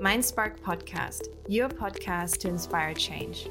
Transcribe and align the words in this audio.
Mindspark 0.00 0.60
Podcast, 0.60 1.26
your 1.48 1.68
podcast 1.68 2.38
to 2.38 2.48
inspire 2.48 2.94
change. 2.94 3.48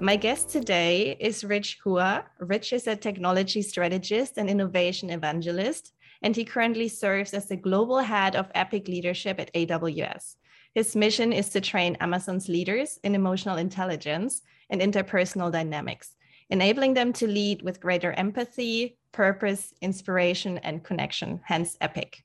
My 0.00 0.16
guest 0.16 0.48
today 0.48 1.16
is 1.20 1.44
Rich 1.44 1.78
Hua. 1.84 2.24
Rich 2.40 2.72
is 2.72 2.88
a 2.88 2.96
technology 2.96 3.62
strategist 3.62 4.38
and 4.38 4.50
innovation 4.50 5.10
evangelist, 5.10 5.92
and 6.22 6.34
he 6.34 6.44
currently 6.44 6.88
serves 6.88 7.32
as 7.32 7.46
the 7.46 7.56
global 7.56 8.00
head 8.00 8.34
of 8.34 8.50
Epic 8.56 8.88
Leadership 8.88 9.38
at 9.38 9.54
AWS. 9.54 10.34
His 10.74 10.96
mission 10.96 11.32
is 11.32 11.48
to 11.50 11.60
train 11.60 11.96
Amazon's 12.00 12.48
leaders 12.48 12.98
in 13.04 13.14
emotional 13.14 13.56
intelligence 13.56 14.42
and 14.68 14.80
interpersonal 14.80 15.52
dynamics, 15.52 16.16
enabling 16.50 16.94
them 16.94 17.12
to 17.12 17.28
lead 17.28 17.62
with 17.62 17.80
greater 17.80 18.10
empathy, 18.14 18.98
purpose, 19.12 19.72
inspiration, 19.80 20.58
and 20.58 20.82
connection, 20.82 21.40
hence 21.44 21.76
Epic. 21.80 22.24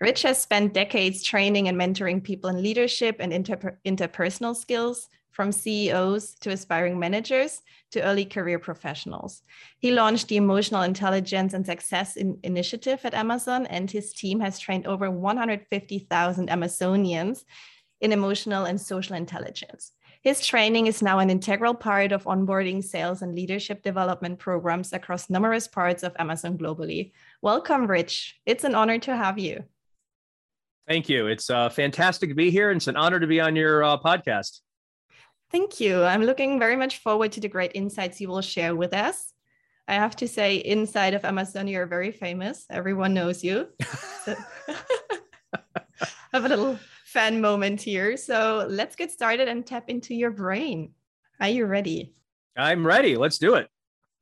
Rich 0.00 0.22
has 0.22 0.40
spent 0.40 0.74
decades 0.74 1.22
training 1.22 1.68
and 1.68 1.78
mentoring 1.78 2.22
people 2.22 2.50
in 2.50 2.62
leadership 2.62 3.16
and 3.20 3.32
inter- 3.32 3.78
interpersonal 3.84 4.56
skills, 4.56 5.08
from 5.34 5.50
CEOs 5.50 6.36
to 6.36 6.50
aspiring 6.50 6.98
managers 6.98 7.60
to 7.90 8.00
early 8.02 8.24
career 8.24 8.60
professionals. 8.60 9.42
He 9.80 9.90
launched 9.90 10.28
the 10.28 10.36
Emotional 10.36 10.82
Intelligence 10.82 11.54
and 11.54 11.66
Success 11.66 12.16
in- 12.16 12.38
Initiative 12.44 13.00
at 13.02 13.14
Amazon, 13.14 13.66
and 13.66 13.90
his 13.90 14.12
team 14.14 14.38
has 14.40 14.60
trained 14.60 14.86
over 14.86 15.10
150,000 15.10 16.48
Amazonians 16.48 17.44
in 18.00 18.12
emotional 18.12 18.64
and 18.64 18.80
social 18.80 19.16
intelligence. 19.16 19.90
His 20.22 20.46
training 20.46 20.86
is 20.86 21.02
now 21.02 21.18
an 21.18 21.30
integral 21.30 21.74
part 21.74 22.12
of 22.12 22.24
onboarding 22.24 22.82
sales 22.82 23.20
and 23.20 23.34
leadership 23.34 23.82
development 23.82 24.38
programs 24.38 24.92
across 24.92 25.28
numerous 25.28 25.66
parts 25.66 26.02
of 26.04 26.14
Amazon 26.18 26.56
globally. 26.56 27.12
Welcome, 27.42 27.88
Rich. 27.88 28.40
It's 28.46 28.64
an 28.64 28.76
honor 28.76 28.98
to 29.00 29.16
have 29.16 29.38
you. 29.38 29.64
Thank 30.86 31.08
you. 31.08 31.26
It's 31.28 31.48
uh, 31.48 31.70
fantastic 31.70 32.28
to 32.28 32.34
be 32.34 32.50
here, 32.50 32.70
and 32.70 32.76
it's 32.76 32.88
an 32.88 32.96
honor 32.96 33.18
to 33.18 33.26
be 33.26 33.40
on 33.40 33.56
your 33.56 33.82
uh, 33.82 33.98
podcast. 33.98 34.60
Thank 35.50 35.80
you. 35.80 36.02
I'm 36.02 36.24
looking 36.24 36.58
very 36.58 36.76
much 36.76 36.98
forward 36.98 37.32
to 37.32 37.40
the 37.40 37.48
great 37.48 37.72
insights 37.74 38.20
you 38.20 38.28
will 38.28 38.42
share 38.42 38.74
with 38.74 38.92
us. 38.92 39.32
I 39.86 39.94
have 39.94 40.16
to 40.16 40.28
say, 40.28 40.56
inside 40.56 41.14
of 41.14 41.24
Amazon, 41.24 41.68
you're 41.68 41.86
very 41.86 42.10
famous. 42.10 42.64
Everyone 42.70 43.14
knows 43.14 43.44
you. 43.44 43.68
So 44.24 44.34
have 46.32 46.44
a 46.44 46.48
little 46.48 46.78
fan 47.04 47.40
moment 47.40 47.80
here. 47.80 48.16
So 48.16 48.66
let's 48.68 48.96
get 48.96 49.10
started 49.10 49.48
and 49.48 49.66
tap 49.66 49.88
into 49.88 50.14
your 50.14 50.30
brain. 50.30 50.92
Are 51.40 51.48
you 51.48 51.66
ready? 51.66 52.14
I'm 52.56 52.86
ready. 52.86 53.16
Let's 53.16 53.38
do 53.38 53.54
it. 53.54 53.68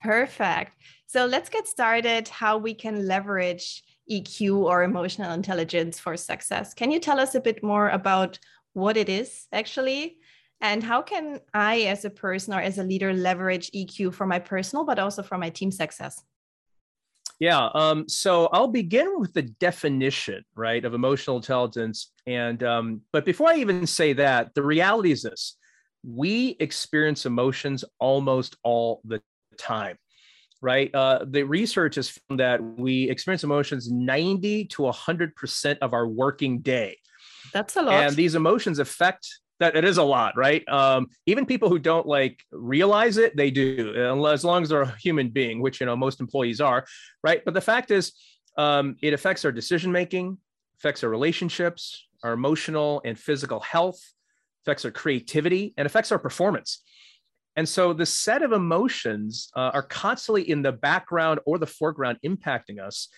Perfect. 0.00 0.76
So 1.06 1.26
let's 1.26 1.48
get 1.48 1.68
started 1.68 2.28
how 2.28 2.58
we 2.58 2.74
can 2.74 3.06
leverage 3.06 3.82
EQ 4.10 4.56
or 4.58 4.82
emotional 4.82 5.32
intelligence 5.32 5.98
for 5.98 6.16
success. 6.16 6.74
Can 6.74 6.90
you 6.90 7.00
tell 7.00 7.20
us 7.20 7.34
a 7.34 7.40
bit 7.40 7.62
more 7.62 7.88
about 7.88 8.38
what 8.72 8.96
it 8.96 9.08
is 9.08 9.46
actually? 9.52 10.16
And 10.60 10.82
how 10.82 11.02
can 11.02 11.40
I, 11.52 11.80
as 11.82 12.04
a 12.04 12.10
person 12.10 12.54
or 12.54 12.60
as 12.60 12.78
a 12.78 12.84
leader, 12.84 13.12
leverage 13.12 13.70
EQ 13.72 14.14
for 14.14 14.26
my 14.26 14.38
personal, 14.38 14.84
but 14.84 14.98
also 14.98 15.22
for 15.22 15.36
my 15.36 15.50
team 15.50 15.72
success? 15.72 16.22
Yeah. 17.40 17.70
Um, 17.74 18.08
so 18.08 18.46
I'll 18.52 18.68
begin 18.68 19.18
with 19.18 19.32
the 19.32 19.42
definition, 19.42 20.44
right, 20.54 20.84
of 20.84 20.94
emotional 20.94 21.36
intelligence. 21.36 22.12
And 22.26 22.62
um, 22.62 23.00
but 23.12 23.24
before 23.24 23.48
I 23.48 23.56
even 23.56 23.84
say 23.88 24.12
that, 24.12 24.54
the 24.54 24.62
reality 24.62 25.10
is 25.10 25.22
this: 25.22 25.56
we 26.04 26.56
experience 26.60 27.26
emotions 27.26 27.84
almost 27.98 28.56
all 28.62 29.00
the 29.04 29.20
time 29.58 29.96
right? 30.62 30.94
Uh, 30.94 31.24
the 31.28 31.42
research 31.42 31.96
has 31.96 32.08
found 32.08 32.40
that 32.40 32.62
we 32.62 33.10
experience 33.10 33.44
emotions 33.44 33.90
90 33.90 34.66
to 34.66 34.82
100% 34.82 35.78
of 35.82 35.92
our 35.92 36.08
working 36.08 36.60
day. 36.60 36.96
That's 37.52 37.76
a 37.76 37.82
lot. 37.82 37.94
And 37.94 38.16
these 38.16 38.34
emotions 38.34 38.78
affect 38.78 39.28
that 39.58 39.76
it 39.76 39.84
is 39.84 39.98
a 39.98 40.02
lot, 40.02 40.36
right? 40.36 40.66
Um, 40.68 41.08
even 41.26 41.46
people 41.46 41.68
who 41.68 41.78
don't 41.78 42.06
like 42.06 42.42
realize 42.50 43.16
it, 43.16 43.36
they 43.36 43.50
do, 43.50 43.94
as 44.26 44.44
long 44.44 44.62
as 44.62 44.70
they're 44.70 44.82
a 44.82 44.96
human 44.98 45.30
being, 45.30 45.60
which 45.60 45.80
you 45.80 45.86
know 45.86 45.96
most 45.96 46.20
employees 46.20 46.60
are, 46.60 46.84
right? 47.22 47.44
But 47.44 47.54
the 47.54 47.60
fact 47.60 47.90
is, 47.90 48.12
um, 48.56 48.96
it 49.02 49.12
affects 49.12 49.44
our 49.44 49.52
decision 49.52 49.92
making, 49.92 50.38
affects 50.78 51.04
our 51.04 51.10
relationships, 51.10 52.06
our 52.22 52.32
emotional 52.32 53.02
and 53.04 53.18
physical 53.18 53.60
health, 53.60 54.00
affects 54.64 54.84
our 54.84 54.90
creativity, 54.90 55.74
and 55.76 55.86
affects 55.86 56.12
our 56.12 56.18
performance. 56.18 56.82
And 57.56 57.68
so 57.68 57.92
the 57.92 58.06
set 58.06 58.42
of 58.42 58.52
emotions 58.52 59.50
uh, 59.54 59.70
are 59.74 59.82
constantly 59.82 60.48
in 60.48 60.62
the 60.62 60.72
background 60.72 61.40
or 61.44 61.58
the 61.58 61.66
foreground 61.66 62.18
impacting 62.24 62.80
us. 62.80 63.08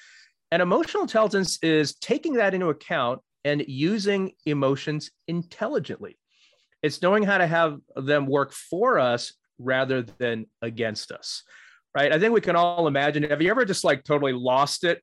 And 0.50 0.60
emotional 0.60 1.02
intelligence 1.04 1.58
is 1.62 1.94
taking 1.96 2.34
that 2.34 2.54
into 2.54 2.68
account 2.68 3.20
and 3.44 3.64
using 3.66 4.32
emotions 4.46 5.10
intelligently. 5.28 6.18
It's 6.82 7.00
knowing 7.00 7.22
how 7.22 7.38
to 7.38 7.46
have 7.46 7.78
them 7.96 8.26
work 8.26 8.52
for 8.52 8.98
us 8.98 9.32
rather 9.58 10.02
than 10.02 10.46
against 10.62 11.12
us. 11.12 11.42
Right. 11.94 12.12
I 12.12 12.18
think 12.18 12.34
we 12.34 12.40
can 12.40 12.56
all 12.56 12.88
imagine. 12.88 13.22
Have 13.22 13.40
you 13.40 13.50
ever 13.50 13.64
just 13.64 13.84
like 13.84 14.02
totally 14.02 14.32
lost 14.32 14.82
it 14.82 15.00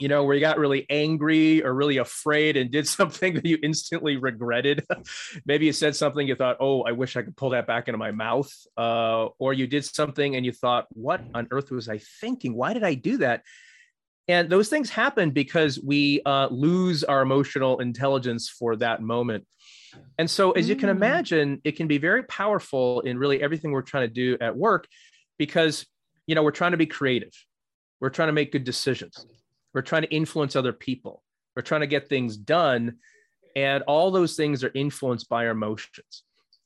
you 0.00 0.08
know, 0.08 0.24
where 0.24 0.34
you 0.34 0.40
got 0.40 0.58
really 0.58 0.86
angry 0.90 1.62
or 1.62 1.72
really 1.72 1.98
afraid 1.98 2.56
and 2.56 2.70
did 2.70 2.88
something 2.98 3.34
that 3.34 3.46
you 3.46 3.58
instantly 3.62 4.16
regretted. 4.16 4.84
Maybe 5.46 5.66
you 5.66 5.72
said 5.72 5.94
something 5.94 6.26
you 6.26 6.34
thought, 6.34 6.56
oh, 6.60 6.82
I 6.82 6.92
wish 6.92 7.16
I 7.16 7.22
could 7.22 7.36
pull 7.36 7.50
that 7.50 7.66
back 7.66 7.88
into 7.88 7.98
my 7.98 8.10
mouth. 8.10 8.52
Uh, 8.76 9.26
or 9.38 9.52
you 9.52 9.66
did 9.66 9.84
something 9.84 10.36
and 10.36 10.44
you 10.44 10.52
thought, 10.52 10.86
what 10.90 11.22
on 11.34 11.48
earth 11.50 11.70
was 11.70 11.88
I 11.88 11.98
thinking? 12.20 12.54
Why 12.54 12.72
did 12.72 12.84
I 12.84 12.94
do 12.94 13.18
that? 13.18 13.42
And 14.26 14.48
those 14.48 14.70
things 14.70 14.88
happen 14.88 15.30
because 15.30 15.78
we 15.78 16.22
uh, 16.24 16.48
lose 16.50 17.04
our 17.04 17.20
emotional 17.20 17.80
intelligence 17.80 18.48
for 18.48 18.74
that 18.76 19.02
moment. 19.02 19.46
And 20.18 20.28
so, 20.28 20.52
as 20.52 20.68
you 20.68 20.74
can 20.74 20.88
mm. 20.88 20.92
imagine, 20.96 21.60
it 21.62 21.72
can 21.72 21.86
be 21.86 21.98
very 21.98 22.24
powerful 22.24 23.00
in 23.02 23.18
really 23.18 23.40
everything 23.42 23.70
we're 23.70 23.82
trying 23.82 24.08
to 24.08 24.12
do 24.12 24.36
at 24.40 24.56
work 24.56 24.88
because, 25.38 25.86
you 26.26 26.34
know, 26.34 26.42
we're 26.42 26.52
trying 26.52 26.70
to 26.72 26.78
be 26.78 26.86
creative, 26.86 27.32
we're 28.00 28.08
trying 28.08 28.28
to 28.28 28.32
make 28.32 28.50
good 28.50 28.64
decisions 28.64 29.26
we're 29.74 29.82
trying 29.82 30.02
to 30.02 30.10
influence 30.10 30.56
other 30.56 30.72
people. 30.72 31.22
We're 31.54 31.62
trying 31.62 31.82
to 31.82 31.86
get 31.86 32.08
things 32.08 32.36
done. 32.36 32.98
And 33.56 33.82
all 33.84 34.10
those 34.10 34.36
things 34.36 34.64
are 34.64 34.72
influenced 34.74 35.28
by 35.28 35.46
our 35.46 35.52
emotions. 35.52 36.22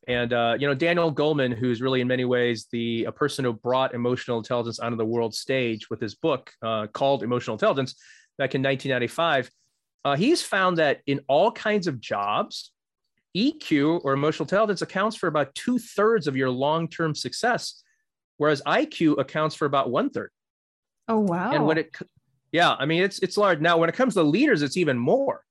And 0.06 0.32
uh, 0.32 0.56
you 0.58 0.66
know, 0.66 0.74
Daniel 0.74 1.12
Goleman, 1.12 1.54
who's 1.54 1.82
really 1.82 2.00
in 2.00 2.08
many 2.08 2.24
ways 2.24 2.66
the 2.72 3.04
a 3.04 3.12
person 3.12 3.44
who 3.44 3.52
brought 3.52 3.94
emotional 3.94 4.38
intelligence 4.38 4.78
onto 4.78 4.96
the 4.96 5.04
world 5.04 5.34
stage 5.34 5.90
with 5.90 6.00
his 6.00 6.14
book 6.14 6.50
uh, 6.62 6.86
called 6.86 7.22
Emotional 7.22 7.54
Intelligence 7.54 7.94
back 8.38 8.54
in 8.54 8.62
1995, 8.62 9.50
uh, 10.06 10.16
he's 10.16 10.42
found 10.42 10.78
that 10.78 11.00
in 11.06 11.20
all 11.28 11.52
kinds 11.52 11.86
of 11.86 12.00
jobs, 12.00 12.72
EQ 13.36 14.00
or 14.02 14.14
emotional 14.14 14.44
intelligence 14.44 14.80
accounts 14.80 15.14
for 15.14 15.26
about 15.26 15.54
two 15.54 15.78
thirds 15.78 16.26
of 16.26 16.36
your 16.36 16.48
long-term 16.48 17.14
success, 17.14 17.82
whereas 18.38 18.62
IQ 18.66 19.18
accounts 19.18 19.54
for 19.54 19.66
about 19.66 19.90
one 19.90 20.08
third. 20.08 20.30
Oh 21.08 21.18
wow! 21.18 21.52
And 21.52 21.66
when 21.66 21.76
it 21.76 21.94
yeah, 22.52 22.74
I 22.78 22.86
mean 22.86 23.02
it's 23.02 23.18
it's 23.20 23.36
large. 23.36 23.60
Now, 23.60 23.76
when 23.78 23.88
it 23.88 23.94
comes 23.94 24.14
to 24.14 24.22
leaders, 24.22 24.62
it's 24.62 24.76
even 24.76 24.98
more. 24.98 25.44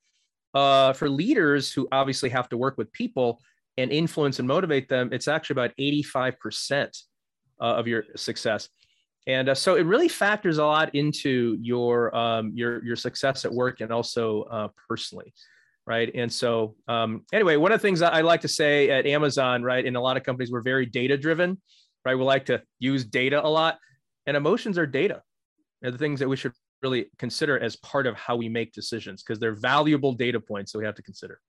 Uh, 0.54 0.94
for 0.94 1.10
leaders 1.10 1.72
who 1.72 1.88
obviously 1.92 2.30
have 2.30 2.50
to 2.50 2.58
work 2.58 2.78
with 2.78 2.92
people 2.92 3.40
and 3.78 3.92
influence 3.92 4.40
and 4.40 4.48
motivate 4.48 4.90
them, 4.90 5.10
it's 5.12 5.28
actually 5.28 5.54
about 5.54 5.72
85% 5.78 7.04
uh, 7.62 7.64
of 7.64 7.88
your 7.88 8.06
success. 8.16 8.70
And 9.28 9.50
uh, 9.50 9.56
so 9.56 9.76
it 9.76 9.86
really 9.86 10.08
factors 10.08 10.58
a 10.58 10.66
lot 10.66 10.96
into 10.96 11.58
your 11.62 12.16
um, 12.16 12.52
your 12.56 12.84
your 12.84 12.96
success 12.96 13.44
at 13.46 13.54
work 13.54 13.82
and 13.82 13.92
also 13.92 14.44
uh, 14.44 14.70
personally, 14.88 15.34
right? 15.86 16.10
And 16.16 16.32
so 16.32 16.76
um, 16.88 17.26
anyway, 17.34 17.58
one 17.58 17.74
of 17.74 17.80
the 17.80 17.86
things 17.86 18.02
I 18.02 18.22
like 18.22 18.42
to 18.42 18.48
say 18.48 18.90
at 18.90 19.06
Amazon, 19.06 19.64
right, 19.64 19.86
in 19.86 19.98
a 19.98 20.02
lot 20.02 20.16
of 20.16 20.24
companies, 20.24 20.50
we're 20.50 20.62
very 20.62 20.86
data 20.86 21.18
driven, 21.18 21.62
right? 22.06 22.16
We 22.16 22.24
like 22.24 22.46
to 22.46 22.64
use 22.80 23.04
data 23.04 23.46
a 23.46 23.50
lot, 23.50 23.78
and 24.26 24.38
emotions 24.38 24.78
are 24.78 24.88
data. 24.88 25.22
They're 25.82 25.92
the 25.92 25.98
things 25.98 26.22
that 26.22 26.30
we 26.30 26.38
should 26.38 26.54
really 26.82 27.08
consider 27.18 27.60
as 27.60 27.76
part 27.78 28.08
of 28.08 28.16
how 28.16 28.36
we 28.36 28.50
make 28.50 28.74
decisions 28.74 29.24
because 29.24 29.40
they're 29.40 29.56
valuable 29.56 30.14
data 30.14 30.40
points 30.40 30.72
that 30.72 30.80
we 30.80 30.86
have 30.86 30.96
to 30.96 31.04
consider. 31.04 31.40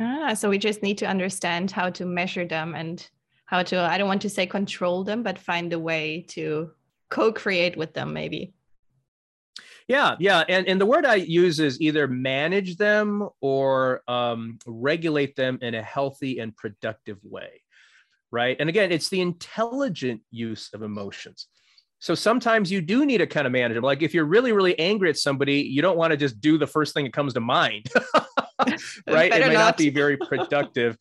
Ah, 0.00 0.34
so 0.34 0.48
we 0.48 0.58
just 0.58 0.82
need 0.82 0.98
to 0.98 1.06
understand 1.06 1.70
how 1.70 1.90
to 1.90 2.06
measure 2.06 2.46
them 2.46 2.74
and 2.74 3.08
how 3.46 3.62
to, 3.62 3.78
I 3.78 3.98
don't 3.98 4.08
want 4.08 4.22
to 4.22 4.30
say 4.30 4.46
control 4.46 5.04
them, 5.04 5.22
but 5.22 5.38
find 5.38 5.72
a 5.72 5.78
way 5.78 6.24
to 6.30 6.70
co 7.10 7.32
create 7.32 7.76
with 7.76 7.92
them, 7.92 8.12
maybe. 8.12 8.54
Yeah, 9.88 10.16
yeah, 10.20 10.44
and 10.48 10.66
and 10.68 10.80
the 10.80 10.86
word 10.86 11.04
I 11.04 11.16
use 11.16 11.58
is 11.58 11.80
either 11.80 12.06
manage 12.06 12.76
them 12.76 13.28
or 13.40 14.02
um, 14.08 14.58
regulate 14.64 15.34
them 15.36 15.58
in 15.60 15.74
a 15.74 15.82
healthy 15.82 16.38
and 16.38 16.56
productive 16.56 17.18
way, 17.22 17.62
right? 18.30 18.56
And 18.60 18.68
again, 18.68 18.92
it's 18.92 19.08
the 19.08 19.20
intelligent 19.20 20.22
use 20.30 20.70
of 20.72 20.82
emotions. 20.82 21.48
So 22.02 22.16
sometimes 22.16 22.72
you 22.72 22.80
do 22.80 23.06
need 23.06 23.18
to 23.18 23.28
kind 23.28 23.46
of 23.46 23.52
manage 23.52 23.76
them. 23.76 23.84
Like 23.84 24.02
if 24.02 24.12
you're 24.12 24.24
really, 24.24 24.50
really 24.50 24.76
angry 24.76 25.08
at 25.08 25.16
somebody, 25.16 25.60
you 25.60 25.82
don't 25.82 25.96
want 25.96 26.10
to 26.10 26.16
just 26.16 26.40
do 26.40 26.58
the 26.58 26.66
first 26.66 26.94
thing 26.94 27.04
that 27.04 27.12
comes 27.12 27.32
to 27.34 27.40
mind, 27.40 27.86
right? 29.06 29.32
it 29.32 29.46
may 29.46 29.54
not. 29.54 29.54
not 29.54 29.76
be 29.76 29.88
very 29.88 30.16
productive. 30.28 30.98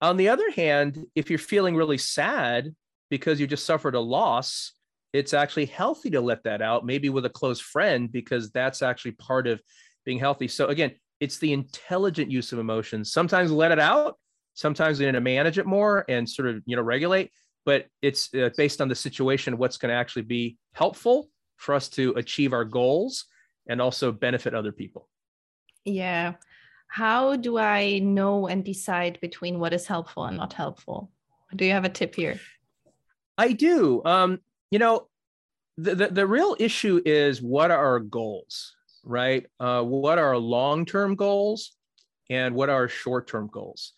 On 0.00 0.16
the 0.16 0.30
other 0.30 0.50
hand, 0.50 1.06
if 1.14 1.30
you're 1.30 1.38
feeling 1.38 1.76
really 1.76 1.98
sad 1.98 2.74
because 3.10 3.38
you 3.38 3.46
just 3.46 3.64
suffered 3.64 3.94
a 3.94 4.00
loss, 4.00 4.72
it's 5.12 5.34
actually 5.34 5.66
healthy 5.66 6.10
to 6.10 6.20
let 6.20 6.42
that 6.42 6.60
out, 6.60 6.84
maybe 6.84 7.10
with 7.10 7.26
a 7.26 7.30
close 7.30 7.60
friend, 7.60 8.10
because 8.10 8.50
that's 8.50 8.82
actually 8.82 9.12
part 9.12 9.46
of 9.46 9.62
being 10.04 10.18
healthy. 10.18 10.48
So 10.48 10.66
again, 10.66 10.96
it's 11.20 11.38
the 11.38 11.52
intelligent 11.52 12.28
use 12.28 12.52
of 12.52 12.58
emotions. 12.58 13.12
Sometimes 13.12 13.52
let 13.52 13.70
it 13.70 13.78
out, 13.78 14.18
sometimes 14.54 14.98
we 14.98 15.06
need 15.06 15.12
to 15.12 15.20
manage 15.20 15.58
it 15.58 15.66
more 15.66 16.04
and 16.08 16.28
sort 16.28 16.48
of 16.48 16.60
you 16.66 16.74
know 16.74 16.82
regulate. 16.82 17.30
But 17.64 17.86
it's 18.02 18.32
uh, 18.34 18.50
based 18.56 18.80
on 18.80 18.88
the 18.88 18.94
situation, 18.94 19.58
what's 19.58 19.76
going 19.76 19.90
to 19.90 19.96
actually 19.96 20.22
be 20.22 20.58
helpful 20.72 21.30
for 21.56 21.74
us 21.74 21.88
to 21.90 22.12
achieve 22.12 22.52
our 22.52 22.64
goals 22.64 23.26
and 23.66 23.80
also 23.80 24.12
benefit 24.12 24.54
other 24.54 24.72
people. 24.72 25.08
Yeah. 25.84 26.34
How 26.88 27.36
do 27.36 27.58
I 27.58 27.98
know 27.98 28.46
and 28.46 28.64
decide 28.64 29.18
between 29.20 29.58
what 29.58 29.72
is 29.72 29.86
helpful 29.86 30.24
and 30.24 30.36
not 30.36 30.52
helpful? 30.52 31.10
Do 31.54 31.64
you 31.64 31.72
have 31.72 31.84
a 31.84 31.88
tip 31.88 32.14
here? 32.14 32.38
I 33.36 33.52
do. 33.52 34.02
Um, 34.04 34.40
you 34.70 34.78
know, 34.78 35.08
the, 35.76 35.94
the, 35.94 36.06
the 36.08 36.26
real 36.26 36.56
issue 36.58 37.00
is 37.04 37.42
what 37.42 37.70
are 37.70 37.84
our 37.84 38.00
goals, 38.00 38.74
right? 39.02 39.46
Uh, 39.58 39.82
what 39.82 40.18
are 40.18 40.28
our 40.28 40.38
long 40.38 40.86
term 40.86 41.16
goals 41.16 41.72
and 42.30 42.54
what 42.54 42.68
are 42.68 42.76
our 42.76 42.88
short 42.88 43.26
term 43.26 43.48
goals? 43.50 43.92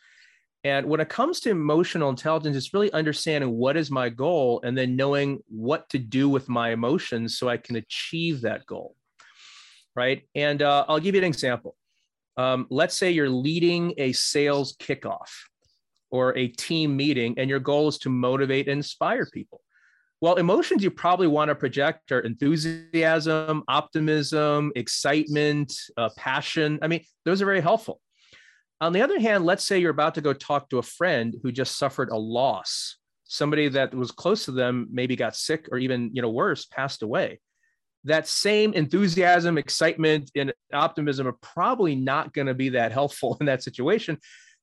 And 0.67 0.87
when 0.87 0.99
it 0.99 1.09
comes 1.09 1.39
to 1.41 1.51
emotional 1.51 2.11
intelligence, 2.11 2.57
it's 2.57 2.75
really 2.75 2.93
understanding 2.93 3.53
what 3.53 3.77
is 3.77 3.89
my 3.89 4.09
goal 4.09 4.61
and 4.65 4.77
then 4.77 4.97
knowing 4.97 5.39
what 5.47 5.89
to 5.91 5.99
do 6.01 6.29
with 6.29 6.49
my 6.49 6.71
emotions 6.73 7.39
so 7.39 7.49
I 7.49 7.57
can 7.57 7.77
achieve 7.77 8.41
that 8.41 8.67
goal. 8.67 8.97
Right. 9.95 10.23
And 10.35 10.63
uh, 10.63 10.85
I'll 10.89 10.99
give 10.99 11.15
you 11.15 11.21
an 11.21 11.27
example. 11.27 11.77
Um, 12.37 12.67
let's 12.69 12.97
say 12.97 13.13
you're 13.13 13.31
leading 13.31 13.95
a 13.97 14.13
sales 14.13 14.75
kickoff 14.79 15.31
or 16.11 16.37
a 16.37 16.49
team 16.49 16.97
meeting, 16.97 17.39
and 17.39 17.49
your 17.49 17.61
goal 17.61 17.87
is 17.87 17.99
to 17.99 18.11
motivate 18.11 18.67
and 18.67 18.79
inspire 18.79 19.29
people. 19.33 19.61
Well, 20.21 20.35
emotions 20.35 20.83
you 20.83 20.91
probably 20.91 21.29
want 21.29 21.49
to 21.51 21.55
project 21.55 22.11
are 22.11 22.21
enthusiasm, 22.21 23.63
optimism, 23.69 24.73
excitement, 24.75 25.73
uh, 25.97 26.09
passion. 26.17 26.81
I 26.83 26.89
mean, 26.89 27.05
those 27.25 27.41
are 27.41 27.47
very 27.47 27.61
helpful. 27.61 28.01
On 28.81 28.93
the 28.93 29.03
other 29.03 29.19
hand, 29.19 29.47
let's 29.47 29.65
say 29.65 29.79
you're 29.79 29.91
about 29.91 30.15
to 30.17 30.21
go 30.21 30.33
talk 30.33 30.69
to 30.69 30.79
a 30.79 30.83
friend 30.83 31.35
who 31.43 31.51
just 31.51 31.79
suffered 31.79 32.11
a 32.11 32.17
loss. 32.17 32.97
Somebody 33.25 33.69
that 33.69 33.95
was 33.95 34.11
close 34.11 34.45
to 34.45 34.53
them 34.53 34.89
maybe 34.91 35.17
got 35.17 35.35
sick 35.35 35.69
or 35.73 35.79
even, 35.79 36.11
you 36.13 36.21
know, 36.21 36.31
worse, 36.31 36.67
passed 36.67 37.03
away. 37.03 37.41
That 38.05 38.29
same 38.29 38.75
enthusiasm, 38.75 39.59
excitement, 39.59 40.31
and 40.37 40.53
optimism 40.73 41.27
are 41.27 41.37
probably 41.41 41.97
not 41.97 42.35
going 42.35 42.47
to 42.47 42.55
be 42.55 42.71
that 42.71 42.93
helpful 42.93 43.37
in 43.41 43.47
that 43.47 43.63
situation. 43.63 44.19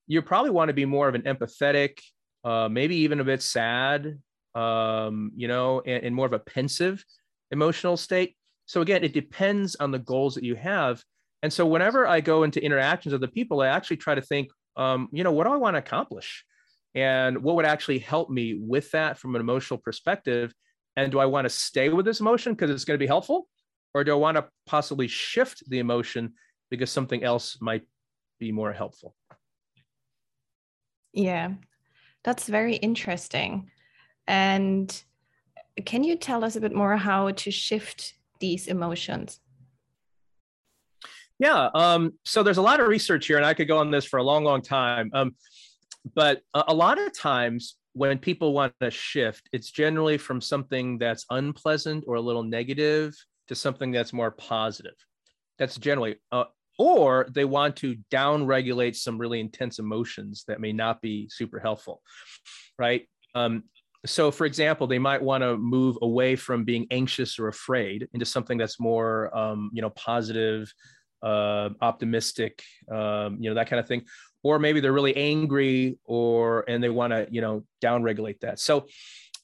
You 0.07 0.21
probably 0.21 0.51
want 0.51 0.69
to 0.69 0.73
be 0.73 0.85
more 0.85 1.07
of 1.07 1.15
an 1.15 1.23
empathetic, 1.23 1.99
uh, 2.43 2.69
maybe 2.69 2.97
even 2.97 3.19
a 3.19 3.23
bit 3.23 3.41
sad, 3.41 4.19
um, 4.53 5.31
you 5.35 5.47
know, 5.47 5.81
and, 5.85 6.03
and 6.03 6.15
more 6.15 6.27
of 6.27 6.33
a 6.33 6.39
pensive 6.39 7.03
emotional 7.51 7.97
state. 7.97 8.35
So 8.65 8.81
again, 8.81 9.03
it 9.03 9.13
depends 9.13 9.75
on 9.75 9.91
the 9.91 9.99
goals 9.99 10.35
that 10.35 10.43
you 10.43 10.55
have 10.55 11.03
and 11.43 11.51
so 11.51 11.65
whenever 11.65 12.07
I 12.07 12.21
go 12.21 12.43
into 12.43 12.63
interactions 12.63 13.11
with 13.11 13.19
the 13.19 13.27
people, 13.27 13.59
I 13.59 13.67
actually 13.67 13.97
try 13.97 14.15
to 14.15 14.21
think, 14.21 14.49
um, 14.77 15.09
you 15.11 15.25
know, 15.25 15.33
what 15.33 15.43
do 15.43 15.51
I 15.51 15.57
want 15.57 15.73
to 15.73 15.79
accomplish? 15.79 16.45
And 16.95 17.43
what 17.43 17.57
would 17.57 17.65
actually 17.65 17.99
help 17.99 18.29
me 18.29 18.53
with 18.57 18.89
that 18.91 19.17
from 19.19 19.35
an 19.35 19.41
emotional 19.41 19.77
perspective? 19.77 20.53
And 20.95 21.11
do 21.11 21.19
I 21.19 21.25
want 21.25 21.43
to 21.43 21.49
stay 21.49 21.89
with 21.89 22.05
this 22.05 22.21
emotion 22.21 22.53
because 22.53 22.71
it's 22.71 22.85
going 22.85 22.97
to 22.97 23.03
be 23.03 23.07
helpful? 23.07 23.49
Or 23.93 24.05
do 24.05 24.13
I 24.13 24.15
want 24.15 24.37
to 24.37 24.47
possibly 24.65 25.09
shift 25.09 25.69
the 25.69 25.79
emotion 25.79 26.33
because 26.71 26.89
something 26.89 27.25
else 27.25 27.57
might 27.59 27.83
be 28.39 28.53
more 28.53 28.71
helpful? 28.71 29.13
Yeah, 31.11 31.55
that's 32.23 32.47
very 32.47 32.75
interesting. 32.77 33.69
And 34.27 35.03
can 35.85 36.05
you 36.05 36.15
tell 36.15 36.45
us 36.45 36.55
a 36.55 36.61
bit 36.61 36.73
more 36.73 36.95
how 36.95 37.31
to 37.31 37.51
shift 37.51 38.13
these 38.39 38.67
emotions? 38.67 39.41
Yeah. 41.43 41.69
Um, 41.75 42.13
so 42.23 42.41
there's 42.41 42.57
a 42.57 42.61
lot 42.61 42.79
of 42.79 42.87
research 42.87 43.27
here, 43.27 43.35
and 43.35 43.45
I 43.45 43.53
could 43.53 43.67
go 43.67 43.77
on 43.77 43.91
this 43.91 44.05
for 44.05 44.17
a 44.17 44.23
long, 44.23 44.45
long 44.45 44.61
time. 44.61 45.11
Um, 45.13 45.35
but 46.15 46.39
a, 46.53 46.63
a 46.69 46.73
lot 46.73 46.97
of 46.97 47.13
times 47.13 47.75
when 47.91 48.17
people 48.17 48.53
want 48.53 48.73
to 48.79 48.89
shift, 48.89 49.49
it's 49.51 49.69
generally 49.69 50.17
from 50.17 50.39
something 50.39 50.97
that's 50.99 51.25
unpleasant 51.29 52.05
or 52.07 52.15
a 52.15 52.21
little 52.21 52.43
negative 52.43 53.13
to 53.49 53.55
something 53.55 53.91
that's 53.91 54.13
more 54.13 54.31
positive. 54.31 54.93
That's 55.59 55.75
generally, 55.77 56.15
uh, 56.31 56.45
or 56.79 57.27
they 57.35 57.43
want 57.43 57.75
to 57.77 57.97
down 58.09 58.45
regulate 58.45 58.95
some 58.95 59.17
really 59.17 59.41
intense 59.41 59.79
emotions 59.79 60.45
that 60.47 60.61
may 60.61 60.71
not 60.71 61.01
be 61.01 61.27
super 61.29 61.59
helpful, 61.59 62.01
right? 62.79 63.05
Um, 63.35 63.63
so, 64.05 64.31
for 64.31 64.45
example, 64.45 64.87
they 64.87 64.97
might 64.97 65.21
want 65.21 65.41
to 65.41 65.57
move 65.57 65.97
away 66.01 66.37
from 66.37 66.63
being 66.63 66.87
anxious 66.89 67.37
or 67.37 67.49
afraid 67.49 68.07
into 68.13 68.25
something 68.25 68.57
that's 68.57 68.79
more, 68.79 69.35
um, 69.37 69.71
you 69.73 69.81
know, 69.81 69.89
positive, 69.89 70.73
uh, 71.23 71.69
optimistic, 71.81 72.61
um, 72.91 73.37
you 73.39 73.49
know, 73.49 73.55
that 73.55 73.69
kind 73.69 73.79
of 73.79 73.87
thing. 73.87 74.03
Or 74.43 74.59
maybe 74.59 74.81
they're 74.81 74.91
really 74.91 75.15
angry 75.15 75.97
or, 76.03 76.65
and 76.67 76.83
they 76.83 76.89
want 76.89 77.13
to, 77.13 77.27
you 77.31 77.39
know, 77.39 77.63
downregulate 77.81 78.41
that. 78.41 78.59
So 78.59 78.87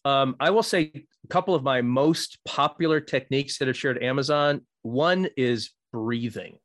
um, 0.06 0.36
I 0.40 0.50
will 0.50 0.64
say 0.64 0.92
a 0.94 1.28
couple 1.30 1.56
of 1.56 1.64
my 1.64 1.82
most 1.82 2.38
popular 2.46 3.00
techniques 3.00 3.58
that 3.58 3.70
I've 3.70 3.78
shared 3.78 3.98
at 3.98 4.04
Amazon. 4.04 4.62
One 4.82 5.28
is 5.38 5.72
breathing. 5.94 6.58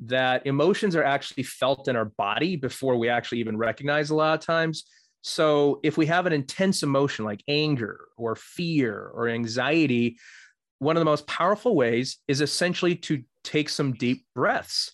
That 0.00 0.46
emotions 0.46 0.94
are 0.94 1.04
actually 1.04 1.42
felt 1.44 1.88
in 1.88 1.96
our 1.96 2.04
body 2.04 2.56
before 2.56 2.96
we 2.96 3.08
actually 3.08 3.38
even 3.38 3.56
recognize 3.56 4.10
a 4.10 4.14
lot 4.14 4.38
of 4.38 4.44
times. 4.44 4.84
So 5.22 5.80
if 5.82 5.96
we 5.96 6.06
have 6.06 6.26
an 6.26 6.32
intense 6.32 6.82
emotion 6.84 7.24
like 7.24 7.42
anger 7.48 8.00
or 8.16 8.36
fear 8.36 9.10
or 9.12 9.28
anxiety, 9.28 10.18
one 10.78 10.96
of 10.96 11.00
the 11.00 11.04
most 11.04 11.26
powerful 11.26 11.74
ways 11.74 12.18
is 12.28 12.40
essentially 12.40 12.94
to 12.94 13.22
take 13.44 13.68
some 13.68 13.92
deep 13.92 14.24
breaths. 14.34 14.92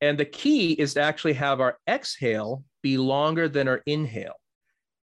And 0.00 0.18
the 0.18 0.24
key 0.24 0.72
is 0.72 0.94
to 0.94 1.00
actually 1.00 1.34
have 1.34 1.60
our 1.60 1.78
exhale 1.88 2.64
be 2.82 2.98
longer 2.98 3.48
than 3.48 3.68
our 3.68 3.82
inhale. 3.86 4.34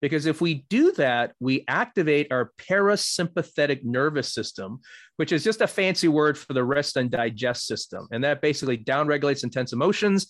Because 0.03 0.27
if 0.27 0.41
we 0.41 0.65
do 0.71 0.93
that, 0.93 1.33
we 1.41 1.65
activate 1.69 2.33
our 2.33 2.53
parasympathetic 2.59 3.85
nervous 3.85 4.33
system, 4.33 4.81
which 5.17 5.31
is 5.31 5.45
just 5.45 5.61
a 5.61 5.67
fancy 5.67 6.09
word 6.09 6.39
for 6.39 6.55
the 6.55 6.65
rest 6.65 6.97
and 6.97 7.11
digest 7.11 7.67
system. 7.67 8.09
And 8.11 8.25
that 8.25 8.41
basically 8.41 8.79
downregulates 8.79 9.45
intense 9.45 9.73
emotions. 9.73 10.29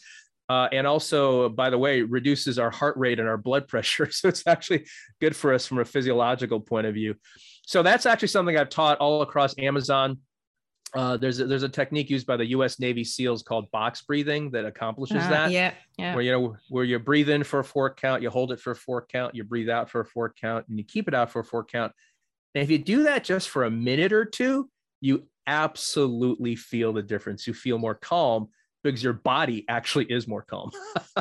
Uh, 0.48 0.68
and 0.72 0.84
also, 0.84 1.48
by 1.48 1.70
the 1.70 1.78
way, 1.78 2.02
reduces 2.02 2.58
our 2.58 2.70
heart 2.70 2.96
rate 2.96 3.20
and 3.20 3.28
our 3.28 3.38
blood 3.38 3.68
pressure. 3.68 4.10
So 4.12 4.28
it's 4.28 4.44
actually 4.46 4.86
good 5.20 5.36
for 5.36 5.54
us 5.54 5.66
from 5.66 5.78
a 5.78 5.84
physiological 5.84 6.58
point 6.60 6.88
of 6.88 6.94
view. 6.94 7.14
So 7.70 7.84
that's 7.84 8.04
actually 8.04 8.26
something 8.26 8.56
I've 8.56 8.68
taught 8.68 8.98
all 8.98 9.22
across 9.22 9.54
Amazon. 9.56 10.18
Uh, 10.92 11.16
there's 11.16 11.38
a, 11.38 11.46
there's 11.46 11.62
a 11.62 11.68
technique 11.68 12.10
used 12.10 12.26
by 12.26 12.36
the 12.36 12.46
U.S. 12.46 12.80
Navy 12.80 13.04
SEALs 13.04 13.44
called 13.44 13.70
box 13.70 14.02
breathing 14.02 14.50
that 14.50 14.64
accomplishes 14.64 15.22
uh, 15.22 15.30
that. 15.30 15.52
Yeah, 15.52 15.72
yeah. 15.96 16.12
Where 16.12 16.24
you 16.24 16.32
know 16.32 16.56
where 16.68 16.82
you 16.82 16.98
breathe 16.98 17.30
in 17.30 17.44
for 17.44 17.60
a 17.60 17.64
four 17.64 17.94
count, 17.94 18.22
you 18.22 18.30
hold 18.30 18.50
it 18.50 18.58
for 18.58 18.72
a 18.72 18.74
four 18.74 19.06
count, 19.06 19.36
you 19.36 19.44
breathe 19.44 19.68
out 19.68 19.88
for 19.88 20.00
a 20.00 20.04
four 20.04 20.32
count, 20.32 20.66
and 20.68 20.78
you 20.78 20.84
keep 20.84 21.06
it 21.06 21.14
out 21.14 21.30
for 21.30 21.38
a 21.38 21.44
four 21.44 21.62
count. 21.62 21.92
And 22.56 22.64
if 22.64 22.70
you 22.70 22.78
do 22.78 23.04
that 23.04 23.22
just 23.22 23.48
for 23.48 23.62
a 23.62 23.70
minute 23.70 24.12
or 24.12 24.24
two, 24.24 24.68
you 25.00 25.28
absolutely 25.46 26.56
feel 26.56 26.92
the 26.92 27.04
difference. 27.04 27.46
You 27.46 27.54
feel 27.54 27.78
more 27.78 27.94
calm 27.94 28.48
because 28.82 29.00
your 29.00 29.12
body 29.12 29.64
actually 29.68 30.06
is 30.06 30.26
more 30.26 30.42
calm. 30.42 30.72